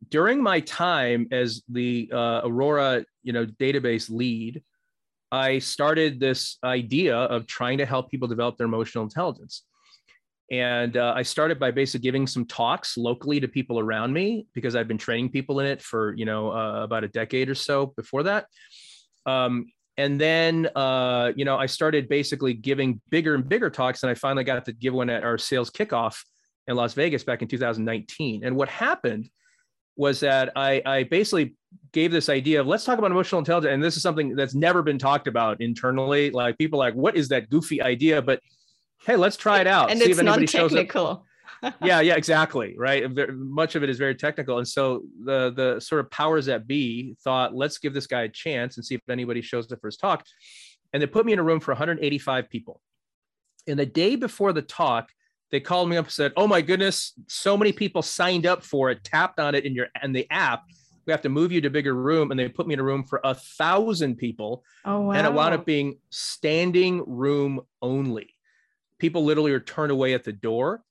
During 0.10 0.41
my 0.41 0.60
time 0.62 1.27
as 1.31 1.63
the 1.67 2.10
uh, 2.13 2.41
Aurora, 2.43 3.05
you 3.23 3.33
know, 3.33 3.45
database 3.45 4.10
lead, 4.10 4.63
I 5.31 5.60
started 5.60 6.19
this 6.19 6.57
idea 6.63 7.15
of 7.17 7.47
trying 7.47 7.79
to 7.79 7.86
help 7.86 8.10
people 8.10 8.27
develop 8.27 8.57
their 8.57 8.67
emotional 8.67 9.03
intelligence. 9.03 9.63
And 10.49 10.95
uh, 10.95 11.13
I 11.15 11.23
started 11.23 11.60
by 11.60 11.71
basically 11.71 12.03
giving 12.03 12.25
some 12.25 12.45
talks 12.45 12.97
locally 12.97 13.39
to 13.41 13.47
people 13.47 13.79
around 13.79 14.13
me 14.13 14.47
because 14.53 14.75
I've 14.75 14.88
been 14.88 14.97
training 14.97 15.29
people 15.29 15.60
in 15.60 15.65
it 15.65 15.81
for 15.81 16.15
you 16.15 16.25
know 16.25 16.51
uh, 16.51 16.83
about 16.83 17.03
a 17.03 17.10
decade 17.10 17.49
or 17.49 17.55
so 17.55 17.88
before 17.88 18.23
that. 18.23 18.45
Um, 19.25 19.65
and 19.97 20.21
then 20.21 20.69
uh, 20.73 21.33
you 21.36 21.43
know 21.43 21.57
I 21.57 21.65
started 21.65 22.07
basically 22.07 22.53
giving 22.53 23.01
bigger 23.10 23.36
and 23.36 23.47
bigger 23.47 23.69
talks, 23.69 24.03
and 24.03 24.10
I 24.10 24.13
finally 24.13 24.45
got 24.45 24.63
to 24.65 24.71
give 24.71 24.93
one 24.93 25.10
at 25.10 25.25
our 25.25 25.38
sales 25.38 25.69
kickoff 25.69 26.23
in 26.67 26.77
Las 26.77 26.93
Vegas 26.93 27.25
back 27.25 27.41
in 27.41 27.49
2019. 27.49 28.45
And 28.45 28.55
what 28.55 28.69
happened 28.69 29.29
was 29.97 30.19
that 30.21 30.51
I, 30.55 30.81
I 30.86 31.03
basically 31.03 31.55
gave 31.91 32.12
this 32.12 32.29
idea 32.29 32.62
of 32.62 32.67
let's 32.67 32.86
talk 32.86 32.99
about 32.99 33.12
emotional 33.12 33.39
intelligence, 33.39 33.73
and 33.73 33.83
this 33.83 33.97
is 33.97 34.03
something 34.03 34.36
that's 34.36 34.55
never 34.55 34.81
been 34.83 34.99
talked 34.99 35.27
about 35.27 35.60
internally. 35.60 36.29
Like 36.29 36.57
people 36.57 36.79
like, 36.79 36.93
what 36.93 37.17
is 37.17 37.29
that 37.29 37.49
goofy 37.49 37.81
idea? 37.81 38.21
But 38.21 38.39
hey, 39.05 39.15
let's 39.15 39.36
try 39.36 39.60
it 39.60 39.67
out. 39.67 39.89
And 39.91 39.99
see 39.99 40.05
it's 40.05 40.19
if 40.19 40.25
anybody 40.25 40.45
non-technical. 40.45 41.05
Shows 41.05 41.17
up. 41.17 41.23
yeah, 41.83 42.01
yeah, 42.01 42.15
exactly. 42.15 42.75
Right. 42.77 43.03
Much 43.33 43.75
of 43.75 43.81
it 43.81 43.89
is 43.89 43.97
very 43.97 44.13
technical. 44.13 44.60
And 44.60 44.67
so 44.67 45.03
the 45.23 45.51
the 45.51 45.79
sort 45.79 46.01
of 46.01 46.12
powers 46.12 46.45
that 46.45 46.67
be 46.67 47.15
thought, 47.23 47.55
let's 47.55 47.79
give 47.79 47.93
this 47.93 48.07
guy 48.07 48.21
a 48.23 48.29
chance 48.29 48.77
and 48.77 48.86
see 48.86 48.95
if 48.95 49.01
anybody 49.10 49.41
shows 49.41 49.71
up 49.71 49.81
for 49.81 49.88
his 49.88 49.97
talk. 49.97 50.23
And 50.93 51.01
they 51.01 51.07
put 51.07 51.25
me 51.25 51.33
in 51.33 51.39
a 51.39 51.43
room 51.43 51.60
for 51.60 51.71
185 51.71 52.49
people. 52.49 52.79
And 53.67 53.77
the 53.77 53.86
day 53.86 54.15
before 54.15 54.53
the 54.53 54.62
talk, 54.62 55.10
they 55.51 55.60
called 55.60 55.89
me 55.89 55.97
up 55.97 56.05
and 56.05 56.13
said, 56.13 56.33
"Oh 56.36 56.47
my 56.47 56.62
goodness, 56.62 57.13
so 57.27 57.57
many 57.57 57.71
people 57.71 58.01
signed 58.01 58.45
up 58.45 58.63
for 58.63 58.89
it, 58.89 59.03
tapped 59.03 59.39
on 59.39 59.55
it 59.55 59.65
in 59.65 59.73
your 59.73 59.88
in 60.03 60.12
the 60.12 60.27
app. 60.29 60.63
We 61.05 61.12
have 61.12 61.21
to 61.21 61.29
move 61.29 61.51
you 61.51 61.62
to 61.62 61.67
a 61.67 61.71
bigger 61.71 61.95
room." 61.95 62.31
And 62.31 62.39
they 62.39 62.49
put 62.49 62.67
me 62.67 62.73
in 62.73 62.79
a 62.79 62.83
room 62.83 63.03
for 63.03 63.21
a 63.23 63.33
thousand 63.33 64.17
people. 64.17 64.63
Oh 64.86 65.01
wow! 65.01 65.13
And 65.13 65.25
it 65.25 65.33
wound 65.33 65.53
up 65.53 65.65
being 65.65 65.99
standing 66.10 67.03
room 67.05 67.62
only 67.81 68.33
people 68.99 69.23
literally 69.23 69.51
are 69.51 69.60
turned 69.60 69.91
away 69.91 70.13
at 70.13 70.23
the 70.23 70.33
door. 70.33 70.83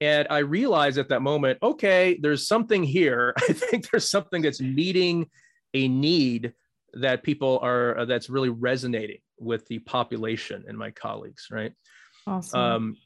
And 0.00 0.28
I 0.30 0.38
realized 0.38 0.98
at 0.98 1.08
that 1.08 1.22
moment, 1.22 1.58
okay, 1.62 2.18
there's 2.20 2.46
something 2.46 2.84
here. 2.84 3.34
I 3.48 3.52
think 3.52 3.90
there's 3.90 4.08
something 4.08 4.42
that's 4.42 4.60
meeting 4.60 5.26
a 5.74 5.88
need 5.88 6.52
that 6.94 7.22
people 7.22 7.58
are 7.62 8.06
that's 8.06 8.30
really 8.30 8.48
resonating 8.48 9.18
with 9.38 9.66
the 9.66 9.80
population 9.80 10.64
and 10.68 10.78
my 10.78 10.90
colleagues, 10.90 11.48
right? 11.50 11.72
Awesome. 12.26 12.60
Um, 12.60 12.96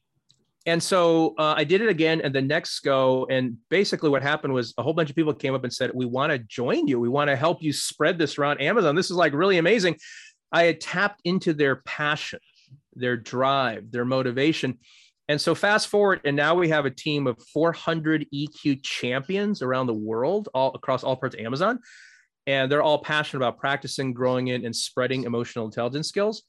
and 0.67 0.83
so 0.83 1.35
uh, 1.39 1.55
I 1.57 1.65
did 1.65 1.81
it 1.81 1.89
again, 1.89 2.21
and 2.21 2.35
the 2.35 2.43
next 2.43 2.81
go, 2.81 3.27
and 3.31 3.57
basically 3.69 4.11
what 4.11 4.23
happened 4.23 4.55
was 4.55 4.75
a 4.79 4.83
whole 4.83 4.93
bunch 4.93 5.11
of 5.11 5.17
people 5.17 5.35
came 5.35 5.55
up 5.55 5.65
and 5.65 5.73
said, 5.73 5.91
"We 5.95 6.07
want 6.07 6.33
to 6.33 6.39
join 6.39 6.87
you. 6.87 7.01
We 7.01 7.09
want 7.09 7.29
to 7.29 7.37
help 7.37 7.63
you 7.63 7.73
spread 7.73 8.19
this 8.19 8.39
around 8.39 8.61
Amazon. 8.61 8.95
This 8.95 9.11
is 9.11 9.17
like 9.17 9.33
really 9.33 9.59
amazing." 9.59 9.97
I 10.53 10.65
had 10.65 10.81
tapped 10.81 11.23
into 11.25 11.55
their 11.55 11.77
passion 11.77 12.39
their 12.95 13.17
drive, 13.17 13.91
their 13.91 14.05
motivation. 14.05 14.79
And 15.29 15.41
so 15.41 15.55
fast 15.55 15.89
forward, 15.89 16.21
and 16.25 16.37
now 16.37 16.55
we 16.55 16.69
have 16.69 16.85
a 16.85 16.91
team 16.91 17.27
of 17.27 17.41
400 17.53 18.27
EQ 18.35 18.83
champions 18.83 19.63
around 19.63 19.87
the 19.87 19.95
world, 19.95 20.49
all 20.53 20.75
across 20.75 21.05
all 21.05 21.17
parts 21.17 21.35
of 21.35 21.41
Amazon. 21.41 21.79
And 22.47 22.71
they're 22.71 22.83
all 22.83 22.99
passionate 22.99 23.39
about 23.39 23.59
practicing, 23.59 24.13
growing 24.13 24.49
in, 24.49 24.65
and 24.65 24.75
spreading 24.75 25.25
emotional 25.25 25.65
intelligence 25.65 26.09
skills. 26.09 26.43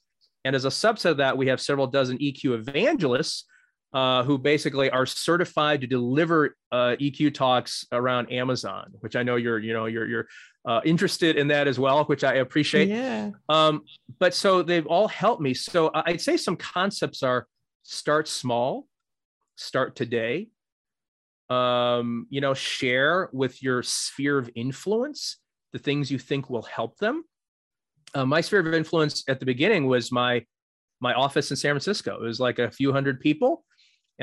And 0.44 0.56
as 0.56 0.66
a 0.66 0.70
subset 0.70 1.12
of 1.12 1.18
that, 1.18 1.38
we 1.38 1.48
have 1.48 1.62
several 1.62 1.88
dozen 1.88 2.18
EQ 2.18 2.56
evangelists 2.56 3.46
uh, 3.94 4.24
who 4.24 4.38
basically 4.38 4.90
are 4.90 5.06
certified 5.06 5.82
to 5.82 5.88
deliver 5.88 6.56
uh, 6.72 6.96
EQ 7.00 7.34
talks 7.34 7.86
around 7.92 8.32
Amazon, 8.32 8.92
which 9.02 9.16
I 9.16 9.24
know 9.24 9.36
you're, 9.36 9.60
you 9.60 9.74
know, 9.74 9.86
you're, 9.86 10.08
you're 10.08 10.28
uh, 10.66 10.82
interested 10.84 11.36
in 11.36 11.48
that 11.50 11.68
as 11.68 11.78
well, 11.78 12.04
which 12.06 12.24
I 12.24 12.36
appreciate. 12.36 12.88
Yeah. 12.90 13.32
Um, 13.50 13.84
but 14.20 14.34
so 14.34 14.64
they've 14.64 14.88
all 14.88 15.08
helped 15.08 15.42
me. 15.42 15.54
So 15.54 15.92
I'd 15.94 16.22
say 16.22 16.38
some 16.38 16.56
concepts 16.56 17.22
are 17.22 17.48
start 17.84 18.28
small, 18.28 18.88
start 19.56 19.96
today. 19.96 20.50
Um, 21.50 22.26
you 22.30 22.42
know, 22.42 22.54
share 22.54 23.30
with 23.32 23.62
your 23.62 23.84
sphere 23.84 24.40
of 24.40 24.50
influence 24.56 25.38
the 25.72 25.80
things 25.80 26.10
you 26.10 26.18
think 26.18 26.50
will 26.50 26.64
help 26.64 26.98
them. 26.98 27.26
Uh, 28.16 28.26
my 28.26 28.42
sphere 28.42 28.60
of 28.60 28.74
influence 28.74 29.24
at 29.28 29.40
the 29.40 29.46
beginning 29.46 29.86
was 29.86 30.12
my 30.12 30.46
my 31.02 31.14
office 31.14 31.52
in 31.52 31.58
San 31.58 31.74
Francisco. 31.74 32.16
It 32.16 32.22
was 32.22 32.40
like 32.40 32.60
a 32.60 32.72
few 32.72 32.94
hundred 32.94 33.20
people, 33.20 33.66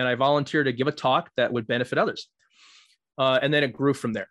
and 0.00 0.08
I 0.08 0.16
volunteered 0.16 0.66
to 0.66 0.72
give 0.72 0.88
a 0.88 0.92
talk 0.92 1.30
that 1.36 1.52
would 1.52 1.68
benefit 1.68 1.98
others. 1.98 2.28
Uh, 3.16 3.38
and 3.40 3.54
then 3.54 3.62
it 3.62 3.72
grew 3.72 3.94
from 3.94 4.12
there 4.12 4.28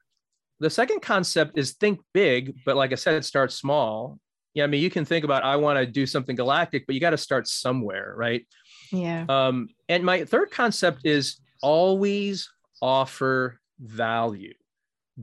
the 0.59 0.69
second 0.69 1.01
concept 1.01 1.57
is 1.57 1.73
think 1.73 2.01
big, 2.13 2.55
but 2.65 2.75
like 2.75 2.91
I 2.91 2.95
said, 2.95 3.23
start 3.23 3.51
small. 3.51 4.19
Yeah, 4.53 4.65
I 4.65 4.67
mean, 4.67 4.81
you 4.81 4.89
can 4.89 5.05
think 5.05 5.23
about 5.23 5.43
I 5.43 5.55
want 5.55 5.79
to 5.79 5.85
do 5.85 6.05
something 6.05 6.35
galactic, 6.35 6.85
but 6.85 6.95
you 6.95 7.01
got 7.01 7.11
to 7.11 7.17
start 7.17 7.47
somewhere, 7.47 8.13
right? 8.17 8.45
Yeah. 8.91 9.25
Um, 9.29 9.69
and 9.87 10.03
my 10.03 10.25
third 10.25 10.51
concept 10.51 11.01
is 11.05 11.39
always 11.61 12.49
offer 12.81 13.59
value. 13.79 14.53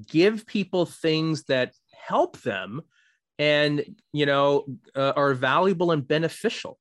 Give 0.09 0.47
people 0.47 0.87
things 0.87 1.45
that 1.45 1.73
help 1.93 2.41
them 2.43 2.83
and 3.39 3.85
you 4.13 4.25
know 4.25 4.65
uh, 4.95 5.13
are 5.15 5.35
valuable 5.35 5.91
and 5.91 6.07
beneficial 6.07 6.79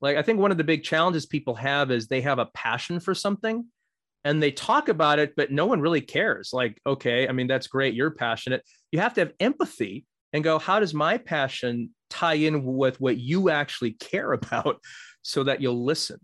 like 0.00 0.16
i 0.16 0.22
think 0.22 0.38
one 0.38 0.50
of 0.50 0.58
the 0.58 0.64
big 0.64 0.82
challenges 0.82 1.26
people 1.26 1.54
have 1.54 1.90
is 1.90 2.06
they 2.06 2.20
have 2.20 2.38
a 2.38 2.46
passion 2.54 3.00
for 3.00 3.14
something 3.14 3.64
and 4.24 4.42
they 4.42 4.50
talk 4.50 4.88
about 4.88 5.18
it, 5.18 5.34
but 5.36 5.50
no 5.50 5.66
one 5.66 5.80
really 5.80 6.00
cares. 6.00 6.50
Like, 6.52 6.80
okay, 6.86 7.28
I 7.28 7.32
mean, 7.32 7.46
that's 7.46 7.66
great. 7.66 7.94
You're 7.94 8.10
passionate. 8.10 8.62
You 8.90 9.00
have 9.00 9.14
to 9.14 9.20
have 9.20 9.32
empathy 9.40 10.04
and 10.32 10.44
go, 10.44 10.58
how 10.58 10.80
does 10.80 10.92
my 10.92 11.18
passion 11.18 11.90
tie 12.10 12.34
in 12.34 12.64
with 12.64 13.00
what 13.00 13.16
you 13.16 13.50
actually 13.50 13.92
care 13.92 14.32
about 14.34 14.80
so 15.22 15.44
that 15.44 15.60
you'll 15.60 15.84
listen? 15.84 16.18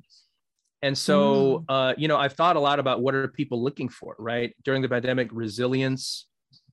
And 0.82 0.98
so, 0.98 1.60
mm. 1.60 1.64
uh, 1.68 1.94
you 1.96 2.08
know, 2.08 2.18
I've 2.18 2.34
thought 2.34 2.56
a 2.56 2.60
lot 2.60 2.78
about 2.78 3.00
what 3.00 3.14
are 3.14 3.28
people 3.28 3.62
looking 3.62 3.88
for, 3.88 4.14
right? 4.18 4.54
During 4.64 4.82
the 4.82 4.88
pandemic, 4.88 5.30
resilience, 5.32 6.26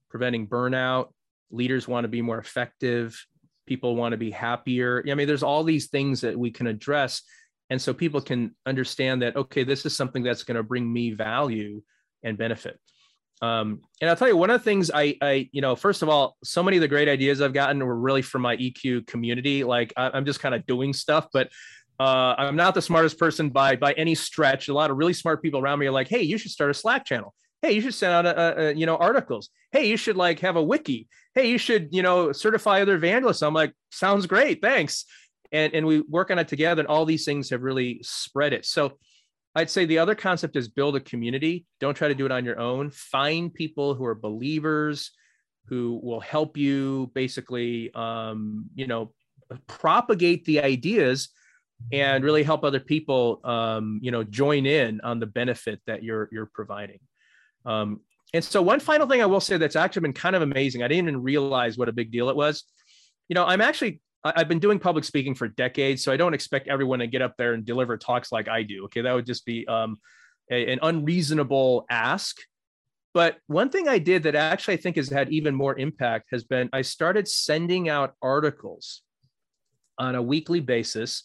preventing 0.10 0.48
burnout, 0.48 1.14
leaders 1.50 1.88
want 1.88 2.04
to 2.04 2.10
be 2.10 2.22
more 2.22 2.40
effective, 2.40 3.26
people 3.67 3.95
want 3.95 4.13
to 4.13 4.17
be 4.17 4.32
happier. 4.32 5.04
I 5.10 5.13
mean, 5.13 5.28
there's 5.28 5.43
all 5.43 5.63
these 5.63 5.88
things 5.88 6.21
that 6.21 6.38
we 6.38 6.52
can 6.52 6.67
address 6.67 7.21
and 7.71 7.82
so 7.82 7.93
people 7.93 8.19
can 8.19 8.54
understand 8.65 9.21
that 9.24 9.36
okay 9.36 9.63
this 9.63 9.86
is 9.86 9.95
something 9.95 10.21
that's 10.21 10.43
going 10.43 10.58
to 10.58 10.63
bring 10.63 10.91
me 10.91 11.12
value 11.12 11.82
and 12.21 12.38
benefit. 12.38 12.80
Um, 13.41 13.82
and 14.00 14.08
i'll 14.08 14.15
tell 14.15 14.28
you 14.28 14.38
one 14.38 14.52
of 14.52 14.60
the 14.60 14.63
things 14.63 14.91
I, 14.93 15.17
I 15.19 15.50
you 15.52 15.62
know 15.62 15.76
first 15.76 16.04
of 16.04 16.10
all 16.10 16.38
so 16.43 16.62
many 16.62 16.78
of 16.78 16.82
the 16.82 16.88
great 16.88 17.08
ideas 17.08 17.41
i've 17.41 17.54
gotten 17.54 17.84
were 17.84 17.95
really 17.95 18.21
from 18.21 18.43
my 18.43 18.56
eq 18.58 19.08
community. 19.08 19.63
Like 19.63 19.93
I, 19.97 20.15
am 20.15 20.26
just 20.26 20.41
kind 20.41 20.54
of 20.54 20.67
doing 20.67 20.93
stuff 20.93 21.28
but 21.34 21.50
uh, 22.00 22.36
i'm 22.38 22.56
not 22.56 22.76
the 22.76 22.82
smartest 22.82 23.17
person 23.17 23.50
by 23.50 23.78
by 23.78 23.93
any 23.93 24.13
stretch. 24.13 24.67
A 24.67 24.74
lot 24.74 24.91
of 24.91 24.97
really 24.97 25.13
smart 25.13 25.41
people 25.41 25.60
around 25.60 25.80
me 25.80 25.88
are 25.88 25.91
like 25.91 26.10
hey 26.10 26.21
you 26.21 26.38
should 26.38 26.52
start 26.52 26.69
a 26.69 26.76
slack 26.76 27.06
channel. 27.06 27.34
Hey 27.63 27.71
you 27.71 27.82
should 27.82 27.95
send 27.95 28.13
out 28.13 28.26
a, 28.26 28.67
a, 28.67 28.74
you 28.74 28.86
know 28.86 28.97
articles. 28.97 29.50
Hey 29.71 29.88
you 29.88 29.97
should 29.97 30.17
like 30.17 30.39
have 30.41 30.58
a 30.58 30.63
wiki 30.63 31.08
hey 31.36 31.50
you 31.50 31.58
should 31.58 31.89
you 31.91 32.02
know 32.02 32.32
certify 32.32 32.82
other 32.82 32.96
evangelists 32.96 33.41
i'm 33.41 33.54
like 33.54 33.74
sounds 33.91 34.26
great 34.26 34.62
thanks. 34.62 35.06
And 35.52 35.74
and 35.74 35.86
we 35.86 36.00
work 36.02 36.32
on 36.32 36.39
it 36.39 36.48
together 36.48 36.82
and 36.82 36.88
all 36.88 37.06
these 37.06 37.26
things 37.26 37.50
have 37.50 37.62
really 37.62 38.00
spread 38.04 38.54
it. 38.54 38.65
So 38.65 38.98
i'd 39.56 39.70
say 39.70 39.86
the 39.86 40.00
other 40.00 40.15
concept 40.15 40.56
is 40.56 40.70
build 40.70 40.96
a 40.96 41.02
community. 41.02 41.65
Don't 41.80 41.94
try 41.94 42.08
to 42.08 42.15
do 42.15 42.26
it 42.26 42.32
on 42.32 42.46
your 42.46 42.60
own. 42.60 42.89
Find 42.89 43.54
people 43.54 43.94
who 43.94 44.06
are 44.06 44.15
believers 44.15 45.12
who 45.67 46.00
will 46.02 46.22
help 46.22 46.58
you 46.58 47.12
basically 47.13 47.94
um, 47.94 48.70
you 48.76 48.88
know 48.88 49.12
propagate 49.67 50.46
the 50.46 50.62
ideas 50.62 51.30
and 51.91 52.24
really 52.24 52.44
help 52.44 52.63
other 52.63 52.80
people 52.80 53.41
um, 53.44 54.00
you 54.02 54.12
know 54.12 54.24
join 54.24 54.65
in 54.65 55.02
on 55.02 55.20
the 55.20 55.26
benefit 55.26 55.82
that 55.86 56.04
you're 56.04 56.30
you're 56.32 56.50
providing. 56.54 57.00
Um, 57.65 58.00
and 58.34 58.44
so 58.44 58.62
one 58.62 58.80
final 58.80 59.08
thing 59.08 59.22
i 59.22 59.26
will 59.26 59.39
say 59.39 59.58
that's 59.58 59.76
actually 59.76 60.02
been 60.02 60.13
kind 60.13 60.36
of 60.36 60.41
amazing 60.41 60.84
i 60.84 60.88
didn't 60.88 61.08
even 61.08 61.22
realize 61.22 61.78
what 61.78 61.89
a 61.89 61.94
big 61.94 62.12
deal 62.12 62.30
it 62.30 62.36
was 62.36 62.63
you 63.28 63.34
know 63.34 63.46
i'm 63.46 63.62
actually 63.62 64.02
I've 64.24 64.48
been 64.48 64.60
doing 64.60 64.78
public 64.78 65.04
speaking 65.04 65.34
for 65.34 65.48
decades, 65.48 66.04
so 66.04 66.12
I 66.12 66.17
don't 66.17 66.36
expect 66.36 66.67
everyone 66.67 67.00
to 67.00 67.08
get 67.08 67.24
up 67.24 67.36
there 67.38 67.54
and 67.54 67.65
deliver 67.65 67.98
talks 67.98 68.32
like 68.32 68.48
I 68.48 68.62
do. 68.62 68.86
Okay, 68.86 69.02
that 69.02 69.13
would 69.13 69.26
just 69.26 69.46
be 69.46 69.67
um, 69.67 70.00
a, 70.52 70.72
an 70.72 70.80
unreasonable 70.84 71.86
ask. 71.89 72.38
But 73.13 73.38
one 73.48 73.70
thing 73.70 73.88
I 73.88 73.98
did 73.98 74.24
that 74.24 74.36
actually 74.36 74.76
I 74.76 74.78
think 74.78 74.96
has 74.96 75.10
had 75.10 75.32
even 75.32 75.56
more 75.56 75.78
impact 75.78 76.30
has 76.32 76.44
been 76.44 76.70
I 76.72 76.84
started 76.84 77.28
sending 77.28 77.89
out 77.89 78.13
articles 78.22 79.02
on 79.98 80.15
a 80.15 80.22
weekly 80.22 80.60
basis 80.60 81.24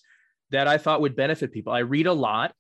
that 0.51 0.67
I 0.67 0.79
thought 0.79 1.01
would 1.03 1.17
benefit 1.17 1.53
people. 1.53 1.73
I 1.73 1.81
read 1.81 2.07
a 2.07 2.13
lot. 2.13 2.55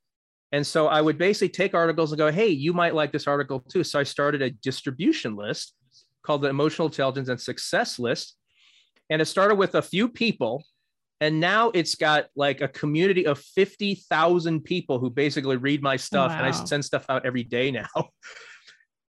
And 0.53 0.67
so 0.67 0.87
I 0.87 1.01
would 1.01 1.19
basically 1.19 1.49
take 1.49 1.75
articles 1.75 2.13
and 2.13 2.19
go, 2.19 2.31
hey, 2.31 2.49
you 2.49 2.73
might 2.73 2.95
like 2.95 3.13
this 3.13 3.27
article 3.27 3.61
too. 3.61 3.83
So 3.83 3.99
I 3.99 4.05
started 4.05 4.43
a 4.43 4.51
distribution 4.51 5.37
list 5.37 5.75
called 6.23 6.43
the 6.43 6.49
Emotional 6.49 6.89
Intelligence 6.89 7.29
and 7.29 7.41
Success 7.41 7.99
List. 7.99 8.37
And 9.11 9.21
it 9.21 9.27
started 9.27 9.57
with 9.57 9.75
a 9.75 9.83
few 9.83 10.09
people. 10.09 10.65
And 11.21 11.41
now 11.41 11.71
it's 11.71 11.95
got 11.95 12.27
like 12.37 12.61
a 12.61 12.69
community 12.69 13.27
of 13.27 13.39
50,000 13.39 14.63
people 14.63 14.99
who 14.99 15.11
basically 15.11 15.57
read 15.57 15.83
my 15.83 15.97
stuff. 15.97 16.31
Wow. 16.31 16.39
And 16.39 16.47
I 16.47 16.51
send 16.51 16.85
stuff 16.85 17.07
out 17.09 17.25
every 17.25 17.45
day 17.45 17.71
now. 17.71 17.89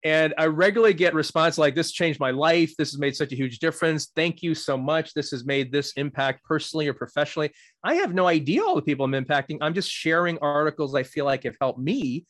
and 0.05 0.35
I 0.37 0.45
regularly 0.45 0.93
get 0.93 1.15
response 1.15 1.57
like, 1.57 1.73
This 1.73 1.91
changed 1.91 2.19
my 2.19 2.29
life. 2.29 2.77
This 2.77 2.91
has 2.91 2.99
made 2.99 3.15
such 3.15 3.33
a 3.33 3.35
huge 3.35 3.57
difference. 3.57 4.11
Thank 4.15 4.43
you 4.43 4.53
so 4.53 4.77
much. 4.77 5.15
This 5.15 5.31
has 5.31 5.45
made 5.45 5.71
this 5.71 5.93
impact 5.93 6.43
personally 6.43 6.87
or 6.87 6.93
professionally. 6.93 7.51
I 7.83 7.95
have 7.95 8.13
no 8.13 8.27
idea 8.27 8.61
all 8.63 8.75
the 8.75 8.83
people 8.83 9.03
I'm 9.03 9.13
impacting. 9.13 9.57
I'm 9.61 9.73
just 9.73 9.89
sharing 9.89 10.37
articles 10.37 10.93
I 10.93 11.01
feel 11.01 11.25
like 11.25 11.43
have 11.43 11.57
helped 11.59 11.79
me 11.79 12.27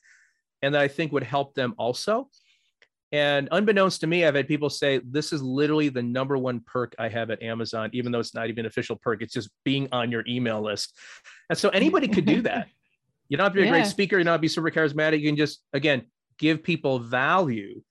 and 0.62 0.74
that 0.74 0.82
I 0.82 0.88
think 0.88 1.12
would 1.12 1.24
help 1.24 1.54
them 1.54 1.76
also. 1.78 2.30
And 3.12 3.50
unbeknownst 3.52 4.02
to 4.02 4.08
me, 4.08 4.24
I've 4.24 4.36
had 4.36 4.48
people 4.48 4.70
say, 4.70 5.02
This 5.04 5.34
is 5.34 5.44
literally 5.44 5.90
the 5.90 6.02
number 6.02 6.38
one 6.38 6.62
perk 6.62 6.96
I 6.98 7.10
have 7.10 7.30
at 7.30 7.44
Amazon, 7.44 7.90
even 7.92 8.14
though 8.14 8.20
it's 8.20 8.34
not 8.34 8.48
even 8.48 8.62
an 8.62 8.68
official 8.68 8.96
perk. 8.96 9.22
It's 9.22 9.34
just 9.34 9.50
being 9.66 9.90
on 9.92 10.12
your 10.12 10.24
email 10.30 10.62
list. 10.62 10.98
And 11.50 11.60
so 11.60 11.68
anybody 11.70 12.08
could 12.08 12.26
do 12.26 12.42
that. 12.44 12.70
You 13.28 13.38
don't 13.38 13.46
have 13.46 13.54
to 13.54 13.58
be 13.58 13.64
a 13.64 13.66
yeah. 13.66 13.72
great 13.72 13.88
speaker. 13.88 14.20
You 14.20 14.24
don't 14.24 14.34
have 14.34 14.38
to 14.38 14.44
be 14.44 14.48
super 14.48 14.70
charismatic. 14.70 15.20
You 15.20 15.30
can 15.30 15.36
just, 15.36 15.64
again, 15.74 16.04
give 16.38 16.64
people 16.64 17.00
value. 17.00 17.82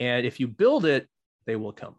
And 0.00 0.26
if 0.26 0.40
you 0.40 0.48
build 0.48 0.84
it, 0.84 1.08
they 1.46 1.56
will 1.56 1.72
come. 1.72 1.96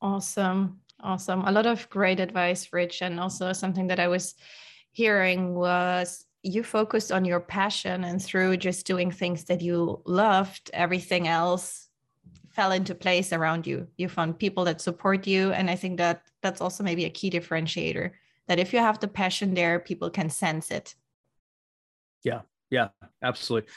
Awesome. 0.00 0.80
Awesome. 1.02 1.42
A 1.42 1.52
lot 1.52 1.66
of 1.66 1.88
great 1.90 2.20
advice, 2.20 2.72
Rich. 2.72 3.02
And 3.02 3.18
also 3.18 3.52
something 3.52 3.86
that 3.88 4.00
I 4.00 4.08
was 4.08 4.34
hearing 4.92 5.54
was 5.54 6.26
you 6.42 6.62
focused 6.62 7.12
on 7.12 7.24
your 7.24 7.40
passion 7.40 8.04
and 8.04 8.22
through 8.22 8.56
just 8.56 8.86
doing 8.86 9.10
things 9.10 9.44
that 9.44 9.60
you 9.60 10.02
loved, 10.06 10.70
everything 10.72 11.28
else 11.28 11.88
fell 12.50 12.72
into 12.72 12.94
place 12.94 13.32
around 13.32 13.66
you. 13.66 13.86
You 13.96 14.08
found 14.08 14.38
people 14.38 14.64
that 14.64 14.80
support 14.80 15.26
you. 15.26 15.52
And 15.52 15.70
I 15.70 15.76
think 15.76 15.98
that 15.98 16.22
that's 16.42 16.60
also 16.60 16.82
maybe 16.82 17.04
a 17.04 17.10
key 17.10 17.30
differentiator 17.30 18.10
that 18.48 18.58
if 18.58 18.72
you 18.72 18.80
have 18.80 18.98
the 18.98 19.08
passion 19.08 19.54
there, 19.54 19.78
people 19.78 20.10
can 20.10 20.28
sense 20.28 20.70
it. 20.70 20.94
Yeah. 22.22 22.40
Yeah, 22.70 22.88
absolutely. 23.22 23.70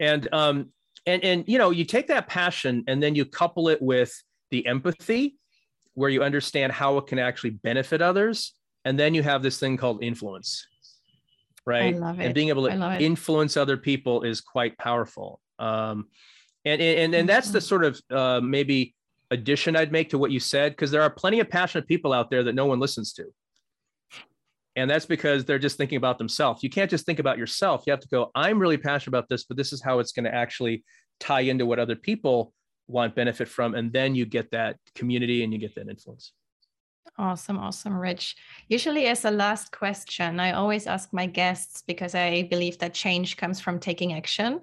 And 0.00 0.28
um 0.32 0.72
and 1.06 1.22
and 1.24 1.44
you 1.46 1.58
know, 1.58 1.70
you 1.70 1.84
take 1.84 2.08
that 2.08 2.28
passion 2.28 2.84
and 2.86 3.02
then 3.02 3.14
you 3.14 3.24
couple 3.24 3.68
it 3.68 3.80
with 3.80 4.12
the 4.50 4.66
empathy 4.66 5.36
where 5.94 6.10
you 6.10 6.22
understand 6.22 6.72
how 6.72 6.96
it 6.98 7.06
can 7.06 7.18
actually 7.18 7.50
benefit 7.50 8.00
others. 8.00 8.54
And 8.84 8.98
then 8.98 9.14
you 9.14 9.22
have 9.22 9.42
this 9.42 9.58
thing 9.58 9.76
called 9.76 10.02
influence 10.02 10.66
right? 11.66 11.94
And 12.24 12.34
being 12.34 12.48
able 12.48 12.66
to 12.66 12.98
influence 12.98 13.58
other 13.58 13.76
people 13.76 14.22
is 14.22 14.40
quite 14.40 14.78
powerful. 14.78 15.38
Um, 15.58 16.06
and, 16.64 16.80
and 16.80 17.14
and 17.14 17.28
that's 17.28 17.50
the 17.50 17.60
sort 17.60 17.84
of 17.84 18.00
uh, 18.10 18.40
maybe 18.42 18.94
addition 19.30 19.76
i'd 19.76 19.92
make 19.92 20.10
to 20.10 20.18
what 20.18 20.30
you 20.30 20.40
said 20.40 20.72
because 20.72 20.90
there 20.90 21.02
are 21.02 21.10
plenty 21.10 21.40
of 21.40 21.50
passionate 21.50 21.86
people 21.86 22.12
out 22.12 22.30
there 22.30 22.42
that 22.42 22.54
no 22.54 22.66
one 22.66 22.80
listens 22.80 23.12
to 23.12 23.24
and 24.78 24.90
that's 24.90 25.06
because 25.06 25.44
they're 25.44 25.58
just 25.58 25.76
thinking 25.76 25.96
about 25.96 26.18
themselves 26.18 26.62
you 26.62 26.70
can't 26.70 26.90
just 26.90 27.06
think 27.06 27.18
about 27.18 27.38
yourself 27.38 27.82
you 27.86 27.90
have 27.90 28.00
to 28.00 28.08
go 28.08 28.30
i'm 28.34 28.58
really 28.58 28.76
passionate 28.76 29.08
about 29.16 29.28
this 29.28 29.44
but 29.44 29.56
this 29.56 29.72
is 29.72 29.82
how 29.82 29.98
it's 29.98 30.12
going 30.12 30.24
to 30.24 30.34
actually 30.34 30.84
tie 31.20 31.40
into 31.40 31.66
what 31.66 31.78
other 31.78 31.96
people 31.96 32.52
want 32.86 33.14
benefit 33.14 33.48
from 33.48 33.74
and 33.74 33.92
then 33.92 34.14
you 34.14 34.24
get 34.24 34.50
that 34.50 34.76
community 34.94 35.44
and 35.44 35.52
you 35.52 35.58
get 35.58 35.74
that 35.74 35.88
influence 35.88 36.32
Awesome, 37.16 37.58
awesome, 37.58 37.98
Rich. 37.98 38.36
Usually, 38.68 39.06
as 39.06 39.24
a 39.24 39.30
last 39.30 39.72
question, 39.72 40.38
I 40.38 40.52
always 40.52 40.86
ask 40.86 41.12
my 41.12 41.26
guests 41.26 41.82
because 41.84 42.14
I 42.14 42.42
believe 42.44 42.78
that 42.78 42.94
change 42.94 43.36
comes 43.36 43.60
from 43.60 43.80
taking 43.80 44.12
action. 44.12 44.60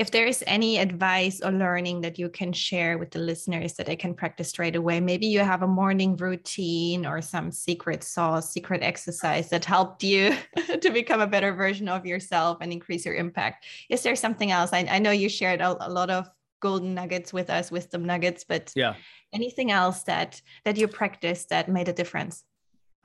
If 0.00 0.10
there 0.10 0.26
is 0.26 0.42
any 0.46 0.78
advice 0.78 1.42
or 1.44 1.52
learning 1.52 2.00
that 2.00 2.18
you 2.18 2.30
can 2.30 2.54
share 2.54 2.96
with 2.96 3.10
the 3.10 3.18
listeners 3.18 3.74
that 3.74 3.84
they 3.84 3.96
can 3.96 4.14
practice 4.14 4.48
straight 4.48 4.74
away, 4.74 4.98
maybe 4.98 5.26
you 5.26 5.40
have 5.40 5.62
a 5.62 5.66
morning 5.66 6.16
routine 6.16 7.04
or 7.04 7.20
some 7.20 7.52
secret 7.52 8.02
sauce, 8.02 8.50
secret 8.50 8.82
exercise 8.82 9.50
that 9.50 9.66
helped 9.66 10.02
you 10.02 10.34
to 10.80 10.90
become 10.90 11.20
a 11.20 11.26
better 11.26 11.52
version 11.52 11.86
of 11.86 12.06
yourself 12.06 12.56
and 12.62 12.72
increase 12.72 13.04
your 13.04 13.14
impact. 13.14 13.66
Is 13.90 14.02
there 14.02 14.16
something 14.16 14.50
else? 14.50 14.72
I, 14.72 14.86
I 14.90 15.00
know 15.00 15.10
you 15.10 15.28
shared 15.28 15.60
a, 15.60 15.76
a 15.86 15.90
lot 15.90 16.08
of 16.08 16.30
golden 16.60 16.94
nuggets 16.94 17.30
with 17.30 17.50
us, 17.50 17.70
wisdom 17.70 18.06
nuggets, 18.06 18.42
but 18.48 18.72
yeah 18.74 18.94
anything 19.32 19.70
else 19.70 20.02
that 20.04 20.40
that 20.64 20.76
you 20.76 20.88
practiced 20.88 21.48
that 21.50 21.68
made 21.68 21.88
a 21.88 21.92
difference 21.92 22.44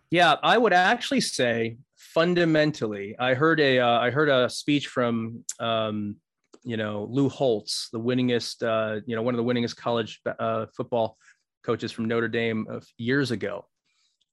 yeah 0.10 0.36
i 0.44 0.58
would 0.58 0.74
actually 0.74 1.22
say 1.22 1.78
fundamentally 1.96 3.16
i 3.20 3.34
heard 3.34 3.60
a 3.60 3.80
uh, 3.80 4.00
I 4.00 4.10
heard 4.10 4.30
a 4.30 4.50
speech 4.50 4.88
from 4.88 5.44
um, 5.60 6.18
you 6.66 6.78
know 6.78 7.08
lou 7.10 7.30
holtz 7.30 7.90
the 7.92 8.00
winningest 8.00 8.64
uh, 8.64 9.00
you 9.06 9.16
know 9.16 9.22
one 9.22 9.34
of 9.34 9.38
the 9.38 9.44
winningest 9.44 9.76
college 9.76 10.20
uh, 10.40 10.66
football 10.76 11.18
coaches 11.64 11.92
from 11.92 12.06
notre 12.06 12.28
dame 12.28 12.66
of 12.70 12.86
years 12.98 13.32
ago 13.32 13.66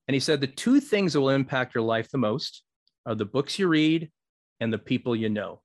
and 0.09 0.15
he 0.15 0.21
said 0.21 0.41
the 0.41 0.47
two 0.47 0.81
things 0.81 1.13
that 1.13 1.21
will 1.21 1.31
impact 1.31 1.75
your 1.75 1.85
life 1.85 2.11
the 2.11 2.19
most 2.19 2.63
are 3.07 3.15
the 3.15 3.25
books 3.25 3.59
you 3.59 3.69
read 3.69 4.11
and 4.61 4.73
the 4.73 4.79
people 4.79 5.15
you 5.15 5.29
know 5.29 5.61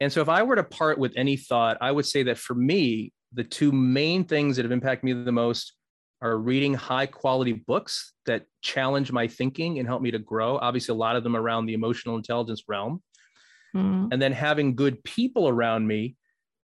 and 0.00 0.12
so 0.12 0.20
if 0.20 0.28
i 0.28 0.42
were 0.42 0.56
to 0.56 0.64
part 0.64 0.98
with 0.98 1.12
any 1.16 1.36
thought 1.36 1.78
i 1.80 1.90
would 1.90 2.06
say 2.06 2.22
that 2.22 2.38
for 2.38 2.54
me 2.54 3.12
the 3.32 3.44
two 3.44 3.72
main 3.72 4.24
things 4.24 4.56
that 4.56 4.64
have 4.64 4.72
impacted 4.72 5.04
me 5.04 5.12
the 5.12 5.32
most 5.32 5.72
are 6.22 6.38
reading 6.38 6.74
high 6.74 7.06
quality 7.06 7.52
books 7.52 8.12
that 8.24 8.46
challenge 8.62 9.12
my 9.12 9.28
thinking 9.28 9.78
and 9.78 9.86
help 9.86 10.00
me 10.00 10.10
to 10.10 10.18
grow. 10.18 10.58
Obviously, 10.58 10.92
a 10.92 10.96
lot 10.96 11.16
of 11.16 11.22
them 11.22 11.36
around 11.36 11.66
the 11.66 11.74
emotional 11.74 12.16
intelligence 12.16 12.64
realm. 12.68 13.02
Mm-hmm. 13.76 14.08
And 14.12 14.22
then 14.22 14.32
having 14.32 14.74
good 14.74 15.02
people 15.04 15.48
around 15.48 15.86
me 15.86 16.16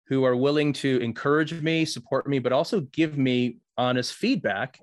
who 0.06 0.24
are 0.24 0.36
willing 0.36 0.72
to 0.74 1.00
encourage 1.00 1.52
me, 1.52 1.84
support 1.84 2.28
me, 2.28 2.38
but 2.38 2.52
also 2.52 2.80
give 2.80 3.16
me 3.16 3.58
honest 3.78 4.14
feedback. 4.14 4.80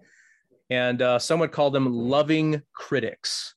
And 0.70 1.02
uh, 1.02 1.20
some 1.20 1.40
would 1.40 1.52
call 1.52 1.72
them 1.72 1.92
loving 1.92 2.62
critics 2.74 3.54